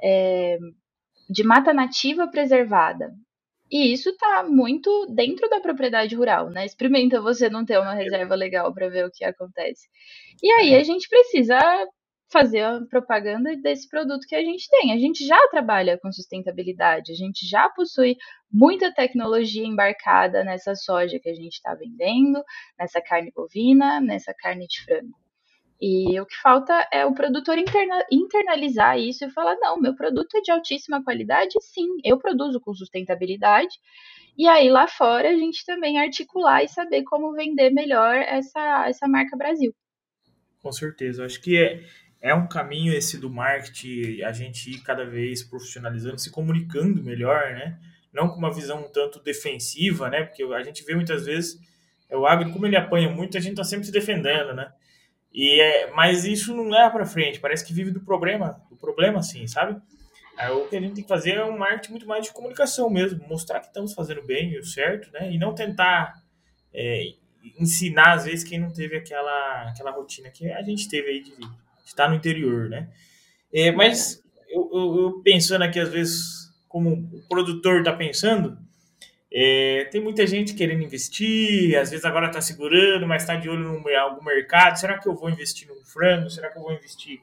é, 0.03 0.59
de 1.29 1.43
mata 1.43 1.75
nativa 1.75 2.29
preservada. 2.29 3.13
E 3.71 3.93
isso 3.93 4.11
está 4.11 4.45
muito 4.45 5.07
dentro 5.15 5.49
da 5.51 5.61
propriedade 5.61 6.15
rural, 6.15 6.49
né? 6.51 6.65
Experimenta 6.65 7.21
você 7.21 7.51
não 7.51 7.65
ter 7.65 7.79
uma 7.79 7.95
reserva 7.95 8.35
legal 8.35 8.73
para 8.73 8.89
ver 8.89 9.05
o 9.07 9.11
que 9.11 9.25
acontece. 9.25 9.89
E 10.43 10.51
aí 10.53 10.75
a 10.75 10.83
gente 10.83 11.09
precisa 11.09 11.59
fazer 12.31 12.61
a 12.61 12.81
propaganda 12.89 13.57
desse 13.57 13.89
produto 13.89 14.27
que 14.27 14.35
a 14.35 14.43
gente 14.43 14.69
tem. 14.69 14.93
A 14.93 14.99
gente 14.99 15.27
já 15.27 15.39
trabalha 15.49 15.99
com 15.99 16.13
sustentabilidade, 16.13 17.13
a 17.13 17.15
gente 17.15 17.47
já 17.47 17.69
possui 17.71 18.17
muita 18.53 18.93
tecnologia 18.93 19.65
embarcada 19.65 20.45
nessa 20.45 20.75
soja 20.75 21.19
que 21.19 21.29
a 21.29 21.35
gente 21.35 21.55
está 21.55 21.75
vendendo, 21.75 22.43
nessa 22.79 23.01
carne 23.01 23.33
bovina, 23.35 24.01
nessa 24.01 24.35
carne 24.35 24.67
de 24.67 24.85
frango. 24.85 25.17
E 25.81 26.21
o 26.21 26.27
que 26.27 26.35
falta 26.43 26.89
é 26.93 27.07
o 27.07 27.15
produtor 27.15 27.57
interna 27.57 28.05
internalizar 28.11 28.99
isso 28.99 29.25
e 29.25 29.31
falar: 29.31 29.57
não, 29.61 29.81
meu 29.81 29.95
produto 29.95 30.37
é 30.37 30.41
de 30.41 30.51
altíssima 30.51 31.03
qualidade, 31.03 31.55
sim, 31.61 31.87
eu 32.05 32.19
produzo 32.19 32.61
com 32.61 32.75
sustentabilidade. 32.75 33.79
E 34.37 34.47
aí 34.47 34.69
lá 34.69 34.87
fora 34.87 35.31
a 35.31 35.37
gente 35.37 35.65
também 35.65 35.99
articular 35.99 36.63
e 36.63 36.69
saber 36.69 37.05
como 37.05 37.33
vender 37.33 37.71
melhor 37.71 38.17
essa, 38.17 38.87
essa 38.89 39.09
marca 39.09 39.37
Brasil. 39.37 39.75
Com 40.63 40.73
certeza, 40.73 41.25
acho 41.25 41.41
que 41.41 41.57
é, 41.57 41.81
é 42.21 42.35
um 42.35 42.47
caminho 42.47 42.93
esse 42.93 43.19
do 43.19 43.31
marketing, 43.31 44.23
a 44.23 44.33
gente 44.33 44.71
ir 44.71 44.81
cada 44.81 45.05
vez 45.05 45.43
profissionalizando, 45.43 46.19
se 46.19 46.31
comunicando 46.31 47.03
melhor, 47.03 47.53
né? 47.53 47.79
Não 48.13 48.29
com 48.29 48.37
uma 48.37 48.53
visão 48.53 48.81
um 48.81 48.91
tanto 48.91 49.23
defensiva, 49.23 50.09
né? 50.09 50.25
Porque 50.25 50.43
a 50.43 50.63
gente 50.63 50.85
vê 50.85 50.95
muitas 50.95 51.27
vezes 51.27 51.61
é 52.09 52.17
o 52.17 52.27
agro, 52.27 52.51
como 52.53 52.67
ele 52.67 52.77
apanha 52.77 53.09
muito, 53.09 53.37
a 53.37 53.41
gente 53.41 53.57
tá 53.57 53.65
sempre 53.65 53.87
se 53.87 53.93
defendendo, 53.93 54.55
né? 54.55 54.73
E 55.33 55.61
é, 55.61 55.91
mas 55.93 56.25
isso 56.25 56.57
não 56.57 56.69
leva 56.69 56.91
para 56.91 57.07
frente, 57.07 57.39
parece 57.39 57.65
que 57.65 57.73
vive 57.73 57.91
do 57.91 58.01
problema, 58.01 58.61
do 58.71 58.77
problema 58.77 59.19
assim, 59.19 59.47
sabe? 59.47 59.81
Aí, 60.37 60.51
o 60.53 60.67
que 60.69 60.77
a 60.77 60.81
gente 60.81 60.95
tem 60.95 61.03
que 61.03 61.09
fazer 61.09 61.33
é 61.33 61.45
um 61.45 61.59
marketing 61.59 61.91
muito 61.91 62.07
mais 62.07 62.25
de 62.25 62.33
comunicação 62.33 62.89
mesmo, 62.89 63.27
mostrar 63.29 63.61
que 63.61 63.67
estamos 63.67 63.93
fazendo 63.93 64.23
bem 64.23 64.53
e 64.53 64.59
o 64.59 64.65
certo, 64.65 65.13
né? 65.13 65.31
E 65.31 65.39
não 65.39 65.55
tentar 65.55 66.15
é, 66.73 67.13
ensinar 67.59 68.13
às 68.13 68.25
vezes 68.25 68.49
quem 68.49 68.59
não 68.59 68.73
teve 68.73 68.97
aquela 68.97 69.69
aquela 69.69 69.91
rotina 69.91 70.31
que 70.31 70.51
a 70.51 70.63
gente 70.63 70.89
teve 70.89 71.09
aí 71.09 71.23
de 71.23 71.35
está 71.89 72.09
no 72.09 72.15
interior, 72.15 72.69
né? 72.69 72.89
É, 73.53 73.73
mas 73.73 74.23
eu, 74.49 74.71
eu, 74.73 74.99
eu, 74.99 75.23
pensando 75.23 75.63
aqui, 75.63 75.81
às 75.81 75.89
vezes, 75.89 76.53
como 76.69 76.91
o 76.91 77.29
produtor 77.29 77.79
está 77.79 77.93
pensando, 77.93 78.59
é, 79.33 79.89
tem 79.91 80.01
muita 80.01 80.27
gente 80.27 80.55
querendo 80.55 80.83
investir, 80.83 81.79
às 81.79 81.91
vezes 81.91 82.05
agora 82.05 82.27
está 82.27 82.41
segurando, 82.41 83.07
mas 83.07 83.23
está 83.23 83.37
de 83.37 83.49
olho 83.49 83.83
em 83.87 83.97
algum 83.97 84.25
mercado. 84.25 84.79
Será 84.79 84.99
que 84.99 85.09
eu 85.09 85.15
vou 85.15 85.31
investir 85.31 85.69
num 85.69 85.85
frango? 85.85 86.31
Será 86.31 86.51
que 86.51 86.59
eu 86.59 86.63
vou 86.63 86.73
investir 86.73 87.21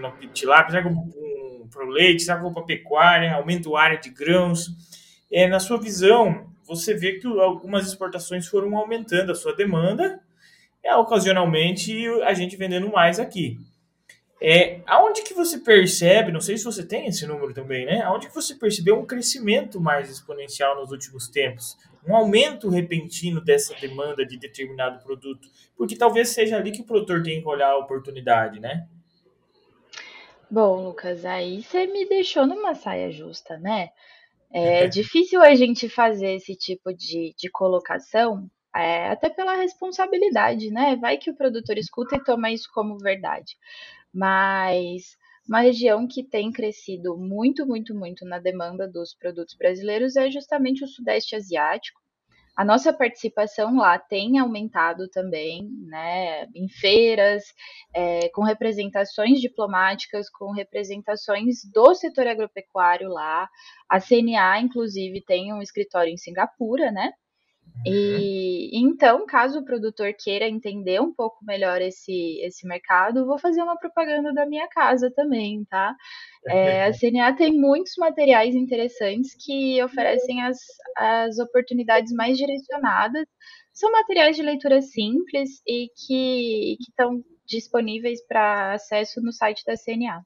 no 0.00 0.10
tilápia? 0.28 0.70
Será 0.70 0.82
que 0.82 0.88
eu 0.88 0.94
vou 0.94 1.68
para 1.70 1.84
o 1.84 1.88
leite? 1.88 2.22
Será 2.22 2.36
que 2.36 2.40
eu 2.40 2.44
vou 2.44 2.54
para 2.54 2.62
pecuária? 2.62 3.34
Aumento 3.34 3.76
a 3.76 3.82
área 3.82 3.98
de 3.98 4.10
grãos? 4.10 4.68
É, 5.30 5.46
na 5.48 5.60
sua 5.60 5.78
visão, 5.78 6.46
você 6.66 6.94
vê 6.94 7.14
que 7.14 7.26
algumas 7.26 7.86
exportações 7.86 8.46
foram 8.46 8.76
aumentando 8.76 9.32
a 9.32 9.34
sua 9.34 9.54
demanda, 9.54 10.20
é, 10.82 10.94
ocasionalmente 10.96 12.06
a 12.22 12.32
gente 12.32 12.56
vendendo 12.56 12.90
mais 12.90 13.18
aqui. 13.18 13.58
É, 14.46 14.82
aonde 14.86 15.22
que 15.22 15.32
você 15.32 15.56
percebe, 15.56 16.30
não 16.30 16.38
sei 16.38 16.58
se 16.58 16.64
você 16.64 16.86
tem 16.86 17.06
esse 17.06 17.26
número 17.26 17.54
também, 17.54 17.86
né? 17.86 18.02
Aonde 18.02 18.28
que 18.28 18.34
você 18.34 18.54
percebeu 18.54 18.94
um 19.00 19.06
crescimento 19.06 19.80
mais 19.80 20.10
exponencial 20.10 20.76
nos 20.76 20.90
últimos 20.90 21.28
tempos? 21.28 21.78
Um 22.06 22.14
aumento 22.14 22.68
repentino 22.68 23.40
dessa 23.42 23.74
demanda 23.76 24.22
de 24.26 24.36
determinado 24.36 25.02
produto? 25.02 25.48
Porque 25.74 25.96
talvez 25.96 26.28
seja 26.28 26.58
ali 26.58 26.72
que 26.72 26.82
o 26.82 26.84
produtor 26.84 27.22
tem 27.22 27.40
que 27.40 27.48
olhar 27.48 27.70
a 27.70 27.78
oportunidade, 27.78 28.60
né? 28.60 28.86
Bom, 30.50 30.88
Lucas, 30.88 31.24
aí 31.24 31.62
você 31.62 31.86
me 31.86 32.06
deixou 32.06 32.46
numa 32.46 32.74
saia 32.74 33.10
justa, 33.10 33.56
né? 33.56 33.88
É 34.52 34.86
difícil 34.88 35.40
a 35.40 35.54
gente 35.54 35.88
fazer 35.88 36.34
esse 36.34 36.54
tipo 36.54 36.92
de, 36.92 37.34
de 37.34 37.50
colocação, 37.50 38.46
é, 38.76 39.08
até 39.08 39.30
pela 39.30 39.54
responsabilidade, 39.54 40.70
né? 40.70 40.96
Vai 40.96 41.16
que 41.16 41.30
o 41.30 41.34
produtor 41.34 41.78
escuta 41.78 42.16
e 42.16 42.22
toma 42.22 42.50
isso 42.50 42.68
como 42.74 42.98
verdade 42.98 43.56
mas 44.14 45.16
uma 45.46 45.60
região 45.60 46.06
que 46.06 46.22
tem 46.22 46.50
crescido 46.50 47.18
muito, 47.18 47.66
muito, 47.66 47.94
muito 47.94 48.24
na 48.24 48.38
demanda 48.38 48.88
dos 48.88 49.14
produtos 49.14 49.54
brasileiros 49.54 50.16
é 50.16 50.30
justamente 50.30 50.84
o 50.84 50.88
Sudeste 50.88 51.36
Asiático. 51.36 52.00
A 52.56 52.64
nossa 52.64 52.92
participação 52.92 53.76
lá 53.76 53.98
tem 53.98 54.38
aumentado 54.38 55.08
também, 55.08 55.68
né, 55.88 56.46
em 56.54 56.68
feiras, 56.68 57.42
é, 57.92 58.28
com 58.28 58.42
representações 58.42 59.40
diplomáticas, 59.40 60.30
com 60.30 60.52
representações 60.52 61.64
do 61.72 61.94
setor 61.96 62.28
agropecuário 62.28 63.08
lá. 63.08 63.48
A 63.88 64.00
CNA, 64.00 64.60
inclusive, 64.60 65.20
tem 65.26 65.52
um 65.52 65.60
escritório 65.60 66.12
em 66.12 66.16
Singapura, 66.16 66.92
né? 66.92 67.12
E 67.86 68.70
então, 68.72 69.26
caso 69.26 69.58
o 69.58 69.64
produtor 69.64 70.14
queira 70.18 70.48
entender 70.48 71.00
um 71.00 71.12
pouco 71.12 71.44
melhor 71.44 71.82
esse, 71.82 72.40
esse 72.40 72.66
mercado, 72.66 73.26
vou 73.26 73.38
fazer 73.38 73.62
uma 73.62 73.76
propaganda 73.76 74.32
da 74.32 74.46
minha 74.46 74.66
casa 74.68 75.10
também, 75.14 75.64
tá? 75.66 75.94
É, 76.46 76.86
a 76.86 76.92
CNA 76.96 77.34
tem 77.34 77.52
muitos 77.52 77.92
materiais 77.98 78.54
interessantes 78.54 79.36
que 79.38 79.82
oferecem 79.82 80.42
as, 80.42 80.58
as 80.96 81.38
oportunidades 81.38 82.12
mais 82.12 82.38
direcionadas. 82.38 83.26
São 83.72 83.92
materiais 83.92 84.36
de 84.36 84.42
leitura 84.42 84.80
simples 84.80 85.60
e 85.66 85.88
que, 85.94 86.76
que 86.78 86.90
estão 86.90 87.22
disponíveis 87.46 88.24
para 88.26 88.74
acesso 88.74 89.20
no 89.20 89.32
site 89.32 89.62
da 89.66 89.74
CNA. 89.76 90.24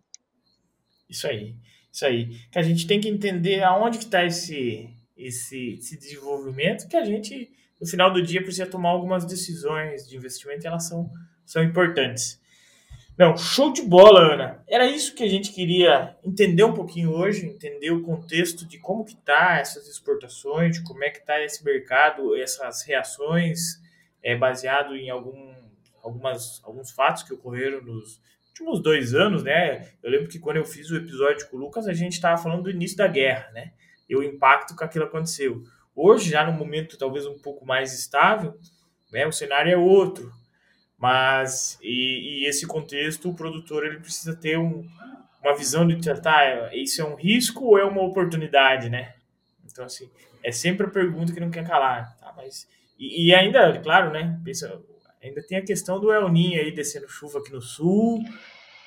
Isso 1.08 1.26
aí, 1.26 1.56
isso 1.90 2.06
aí. 2.06 2.28
Que 2.52 2.58
a 2.58 2.62
gente 2.62 2.86
tem 2.86 3.00
que 3.00 3.08
entender 3.08 3.62
aonde 3.64 3.98
que 3.98 4.04
está 4.04 4.24
esse, 4.24 4.90
esse, 5.18 5.74
esse 5.74 5.98
desenvolvimento 5.98 6.88
que 6.88 6.96
a 6.96 7.04
gente, 7.04 7.50
no 7.80 7.86
final 7.86 8.12
do 8.12 8.22
dia, 8.22 8.42
precisa 8.42 8.66
tomar 8.66 8.90
algumas 8.90 9.24
decisões 9.24 10.08
de 10.08 10.16
investimento 10.16 10.64
e 10.64 10.68
elas 10.68 10.86
são, 10.86 11.10
são 11.44 11.62
importantes. 11.62 12.40
Não, 13.18 13.36
show 13.36 13.72
de 13.72 13.82
bola, 13.82 14.32
Ana. 14.32 14.64
Era 14.68 14.86
isso 14.86 15.12
que 15.12 15.24
a 15.24 15.28
gente 15.28 15.52
queria 15.52 16.16
entender 16.24 16.62
um 16.62 16.72
pouquinho 16.72 17.10
hoje, 17.10 17.46
entender 17.46 17.90
o 17.90 18.00
contexto 18.00 18.64
de 18.64 18.78
como 18.78 19.04
que 19.04 19.16
tá 19.16 19.58
essas 19.58 19.88
exportações, 19.88 20.76
de 20.76 20.84
como 20.84 21.02
é 21.02 21.10
que 21.10 21.26
tá 21.26 21.42
esse 21.42 21.64
mercado, 21.64 22.36
essas 22.36 22.84
reações, 22.84 23.82
é 24.22 24.36
baseado 24.36 24.94
em 24.94 25.10
algum, 25.10 25.52
algumas, 26.00 26.62
alguns 26.64 26.92
fatos 26.92 27.24
que 27.24 27.34
ocorreram 27.34 27.82
nos 27.82 28.20
últimos 28.50 28.80
dois 28.80 29.12
anos, 29.14 29.42
né? 29.42 29.88
Eu 30.00 30.12
lembro 30.12 30.28
que 30.28 30.38
quando 30.38 30.58
eu 30.58 30.64
fiz 30.64 30.88
o 30.88 30.96
episódio 30.96 31.48
com 31.48 31.56
o 31.56 31.60
Lucas, 31.60 31.88
a 31.88 31.92
gente 31.92 32.12
estava 32.12 32.40
falando 32.40 32.62
do 32.62 32.70
início 32.70 32.96
da 32.96 33.08
guerra, 33.08 33.50
né? 33.50 33.72
E 34.08 34.16
o 34.16 34.22
impacto 34.22 34.76
que 34.76 34.84
aquilo 34.84 35.04
aconteceu. 35.04 35.62
Hoje, 35.94 36.30
já 36.30 36.44
no 36.44 36.52
momento 36.52 36.96
talvez 36.96 37.26
um 37.26 37.38
pouco 37.38 37.66
mais 37.66 37.92
estável, 37.92 38.54
né? 39.12 39.26
O 39.26 39.32
cenário 39.32 39.72
é 39.72 39.76
outro 39.76 40.32
mas, 40.98 41.78
e, 41.80 42.42
e, 42.42 42.48
esse 42.48 42.66
contexto, 42.66 43.30
o 43.30 43.34
produtor 43.34 43.86
ele 43.86 44.00
precisa 44.00 44.34
ter 44.34 44.58
um, 44.58 44.84
uma 45.40 45.56
visão 45.56 45.86
de 45.86 45.96
tratar, 46.00 46.74
isso 46.74 47.00
é 47.00 47.04
um 47.04 47.14
risco 47.14 47.64
ou 47.64 47.78
é 47.78 47.84
uma 47.84 48.02
oportunidade, 48.02 48.90
né? 48.90 49.14
Então, 49.64 49.84
assim, 49.84 50.10
é 50.42 50.50
sempre 50.50 50.86
a 50.86 50.90
pergunta 50.90 51.32
que 51.32 51.38
não 51.38 51.52
quer 51.52 51.64
calar, 51.64 52.16
tá? 52.18 52.34
Mas, 52.36 52.66
e, 52.98 53.28
e 53.28 53.34
ainda, 53.34 53.78
claro, 53.78 54.10
né? 54.10 54.40
Pensa, 54.44 54.82
ainda 55.22 55.40
tem 55.46 55.58
a 55.58 55.64
questão 55.64 56.00
do 56.00 56.12
El 56.12 56.28
Ninho 56.28 56.60
aí 56.60 56.72
descendo 56.72 57.08
chuva 57.08 57.38
aqui 57.38 57.52
no 57.52 57.62
sul 57.62 58.20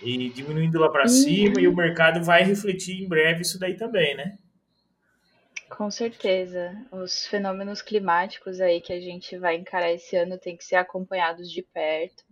e 0.02 0.30
diminuindo 0.32 0.80
lá 0.80 0.90
para 0.90 1.08
cima, 1.08 1.62
e 1.62 1.68
o 1.68 1.76
mercado 1.76 2.22
vai 2.22 2.44
refletir 2.44 3.02
em 3.02 3.08
breve 3.08 3.44
isso 3.44 3.58
daí 3.58 3.78
também, 3.78 4.18
né? 4.18 4.38
Com 5.78 5.90
certeza. 5.90 6.76
Os 6.92 7.26
fenômenos 7.26 7.82
climáticos 7.82 8.60
aí 8.60 8.82
que 8.82 8.92
a 8.92 9.00
gente 9.00 9.38
vai 9.38 9.56
encarar 9.56 9.92
esse 9.92 10.16
ano 10.16 10.38
têm 10.38 10.58
que 10.58 10.66
ser 10.66 10.76
acompanhados 10.76 11.50
de 11.50 11.64
perto. 11.64 12.24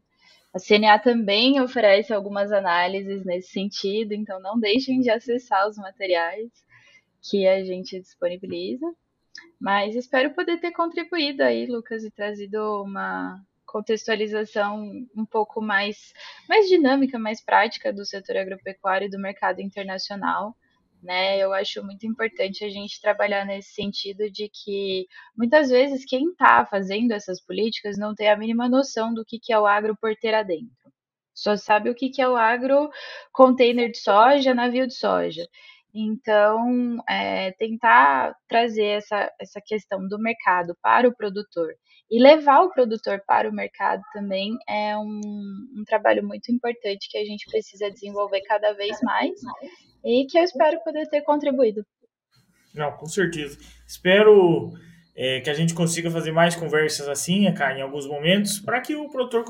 A 0.53 0.59
CNA 0.59 0.99
também 0.99 1.61
oferece 1.61 2.13
algumas 2.13 2.51
análises 2.51 3.23
nesse 3.23 3.51
sentido, 3.51 4.13
então 4.13 4.41
não 4.41 4.59
deixem 4.59 4.99
de 4.99 5.09
acessar 5.09 5.67
os 5.67 5.77
materiais 5.77 6.51
que 7.21 7.47
a 7.47 7.63
gente 7.63 7.99
disponibiliza. 7.99 8.85
Mas 9.59 9.95
espero 9.95 10.33
poder 10.33 10.59
ter 10.59 10.71
contribuído 10.71 11.43
aí, 11.43 11.65
Lucas, 11.65 12.03
e 12.03 12.11
trazido 12.11 12.83
uma 12.83 13.41
contextualização 13.65 14.91
um 15.15 15.25
pouco 15.25 15.61
mais, 15.61 16.13
mais 16.47 16.67
dinâmica, 16.67 17.17
mais 17.17 17.43
prática 17.43 17.93
do 17.93 18.05
setor 18.05 18.35
agropecuário 18.37 19.07
e 19.07 19.09
do 19.09 19.19
mercado 19.19 19.61
internacional 19.61 20.55
né? 21.02 21.38
Eu 21.38 21.54
acho 21.54 21.84
muito 21.84 22.06
importante 22.06 22.64
a 22.64 22.70
gente 22.70 23.02
trabalhar 23.02 23.45
nesse 23.45 23.74
sentido 23.74 24.30
de 24.30 24.50
que 24.50 25.08
muitas 25.36 25.70
vezes 25.70 26.06
quem 26.06 26.30
está 26.32 26.66
fazendo 26.66 27.12
essas 27.14 27.41
políticas 27.41 27.97
não 27.97 28.14
tem 28.14 28.30
a 28.30 28.38
mínima 28.38 28.68
noção 28.70 29.14
do 29.14 29.26
que, 29.26 29.39
que 29.39 29.54
é 29.54 29.60
o 29.60 29.66
agro 29.66 29.97
porteira 29.97 30.43
dentro. 30.43 30.70
Só 31.34 31.56
sabe 31.56 31.89
o 31.89 31.95
que, 31.95 32.10
que 32.10 32.22
é 32.22 32.28
o 32.28 32.36
agro 32.36 32.89
container 33.32 33.89
de 33.89 33.97
soja, 33.97 34.54
navio 34.54 34.86
de 34.88 34.93
soja. 34.93 35.47
Então, 35.93 36.97
é, 37.10 37.52
tentar 37.54 38.36
trazer 38.47 38.86
essa, 38.86 39.32
essa 39.39 39.62
questão 39.66 40.08
do 40.08 40.20
mercado 40.20 40.78
para 40.82 41.08
o 41.08 41.16
produtor 41.16 41.74
e 42.10 42.22
levar 42.22 42.62
o 42.62 42.72
produtor 42.72 43.22
para 43.26 43.49
o 43.49 43.53
mercado 43.53 44.01
também 44.14 44.57
é 44.68 44.97
um, 44.97 45.22
um 45.78 45.84
trabalho 45.86 46.26
muito 46.26 46.51
importante 46.51 47.07
que 47.10 47.18
a 47.18 47.26
gente 47.26 47.45
precisa 47.49 47.91
desenvolver 47.91 48.41
cada 48.41 48.74
vez 48.74 48.99
mais 49.03 49.39
e 50.03 50.26
que 50.26 50.38
eu 50.38 50.43
espero 50.43 50.80
poder 50.84 51.07
ter 51.07 51.22
contribuído. 51.22 51.86
Não, 52.74 52.91
com 52.93 53.05
certeza. 53.05 53.60
Espero 53.86 54.72
é, 55.16 55.41
que 55.41 55.49
a 55.49 55.53
gente 55.53 55.74
consiga 55.74 56.10
fazer 56.10 56.32
mais 56.32 56.55
conversas 56.55 57.07
assim, 57.07 57.51
cara, 57.53 57.78
em 57.78 57.82
alguns 57.82 58.07
momentos, 58.07 58.60
para 58.60 58.80
que 58.82 58.95
o 58.95 59.10
produtor 59.10 59.43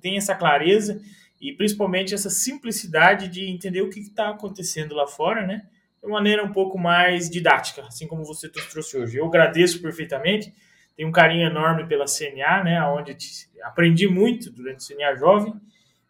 tenha 0.00 0.18
essa 0.18 0.34
clareza 0.34 1.00
e 1.40 1.52
principalmente 1.52 2.14
essa 2.14 2.30
simplicidade 2.30 3.28
de 3.28 3.50
entender 3.50 3.82
o 3.82 3.90
que 3.90 4.00
está 4.00 4.30
acontecendo 4.30 4.94
lá 4.94 5.06
fora, 5.06 5.46
né? 5.46 5.62
De 6.02 6.08
maneira 6.08 6.44
um 6.44 6.52
pouco 6.52 6.78
mais 6.78 7.30
didática, 7.30 7.82
assim 7.82 8.06
como 8.06 8.24
você 8.24 8.48
trouxe 8.48 8.96
hoje. 8.96 9.16
Eu 9.16 9.26
agradeço 9.26 9.80
perfeitamente, 9.80 10.52
tenho 10.96 11.08
um 11.08 11.12
carinho 11.12 11.46
enorme 11.46 11.86
pela 11.86 12.04
CNA, 12.06 12.64
né? 12.64 12.82
Onde 12.82 13.16
aprendi 13.62 14.08
muito 14.08 14.50
durante 14.50 14.80
o 14.80 14.86
CNA 14.86 15.16
Jovem. 15.16 15.54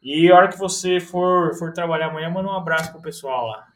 E 0.02 0.30
a 0.30 0.36
hora 0.36 0.48
que 0.48 0.58
você 0.58 1.00
for, 1.00 1.54
for 1.54 1.72
trabalhar 1.72 2.08
amanhã, 2.08 2.28
manda 2.28 2.48
um 2.48 2.56
abraço 2.56 2.92
pro 2.92 3.00
pessoal 3.00 3.46
lá. 3.46 3.66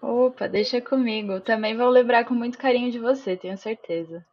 Opa, 0.00 0.48
deixa 0.48 0.80
comigo. 0.80 1.40
Também 1.40 1.76
vou 1.76 1.88
lembrar 1.88 2.24
com 2.24 2.34
muito 2.34 2.58
carinho 2.58 2.90
de 2.90 2.98
você, 2.98 3.36
tenho 3.36 3.56
certeza. 3.58 4.24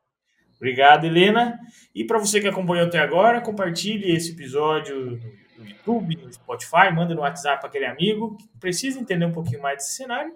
Obrigado, 0.55 1.05
Helena. 1.05 1.59
E 1.93 2.05
para 2.05 2.19
você 2.19 2.39
que 2.39 2.47
acompanhou 2.47 2.85
até 2.85 2.99
agora, 2.99 3.41
compartilhe 3.41 4.15
esse 4.15 4.31
episódio 4.31 5.19
no 5.57 5.67
YouTube, 5.67 6.17
no 6.17 6.31
Spotify, 6.31 6.93
manda 6.93 7.15
no 7.15 7.21
WhatsApp 7.21 7.59
para 7.59 7.69
aquele 7.69 7.85
amigo 7.85 8.37
que 8.37 8.47
precisa 8.59 8.99
entender 8.99 9.25
um 9.25 9.31
pouquinho 9.31 9.61
mais 9.61 9.77
desse 9.77 9.95
cenário. 9.95 10.33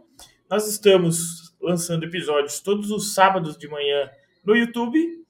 Nós 0.50 0.68
estamos 0.68 1.56
lançando 1.62 2.06
episódios 2.06 2.60
todos 2.60 2.92
os 2.92 3.14
sábados 3.14 3.58
de 3.58 3.68
manhã 3.68 4.10
no 4.44 4.56
YouTube 4.56 5.25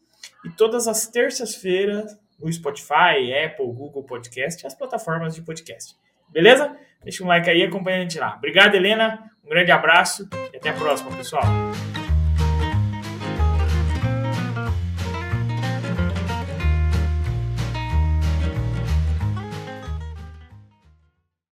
e 0.46 0.50
todas 0.52 0.88
as 0.88 1.08
terças-feiras 1.08 2.18
no 2.40 2.52
Spotify, 2.52 3.34
Apple, 3.46 3.66
Google 3.68 4.04
Podcast 4.04 4.64
e 4.64 4.68
as 4.68 4.76
plataformas 4.76 5.34
de 5.34 5.42
podcast. 5.42 5.96
Beleza? 6.30 6.76
Deixa 7.04 7.24
um 7.24 7.28
like 7.28 7.50
aí 7.50 7.60
e 7.60 7.64
acompanha 7.64 7.98
a 7.98 8.02
gente 8.02 8.20
lá. 8.20 8.36
Obrigado, 8.36 8.76
Helena. 8.76 9.32
Um 9.44 9.50
grande 9.50 9.72
abraço 9.72 10.28
e 10.54 10.58
até 10.58 10.70
a 10.70 10.74
próxima, 10.74 11.16
pessoal. 11.16 11.44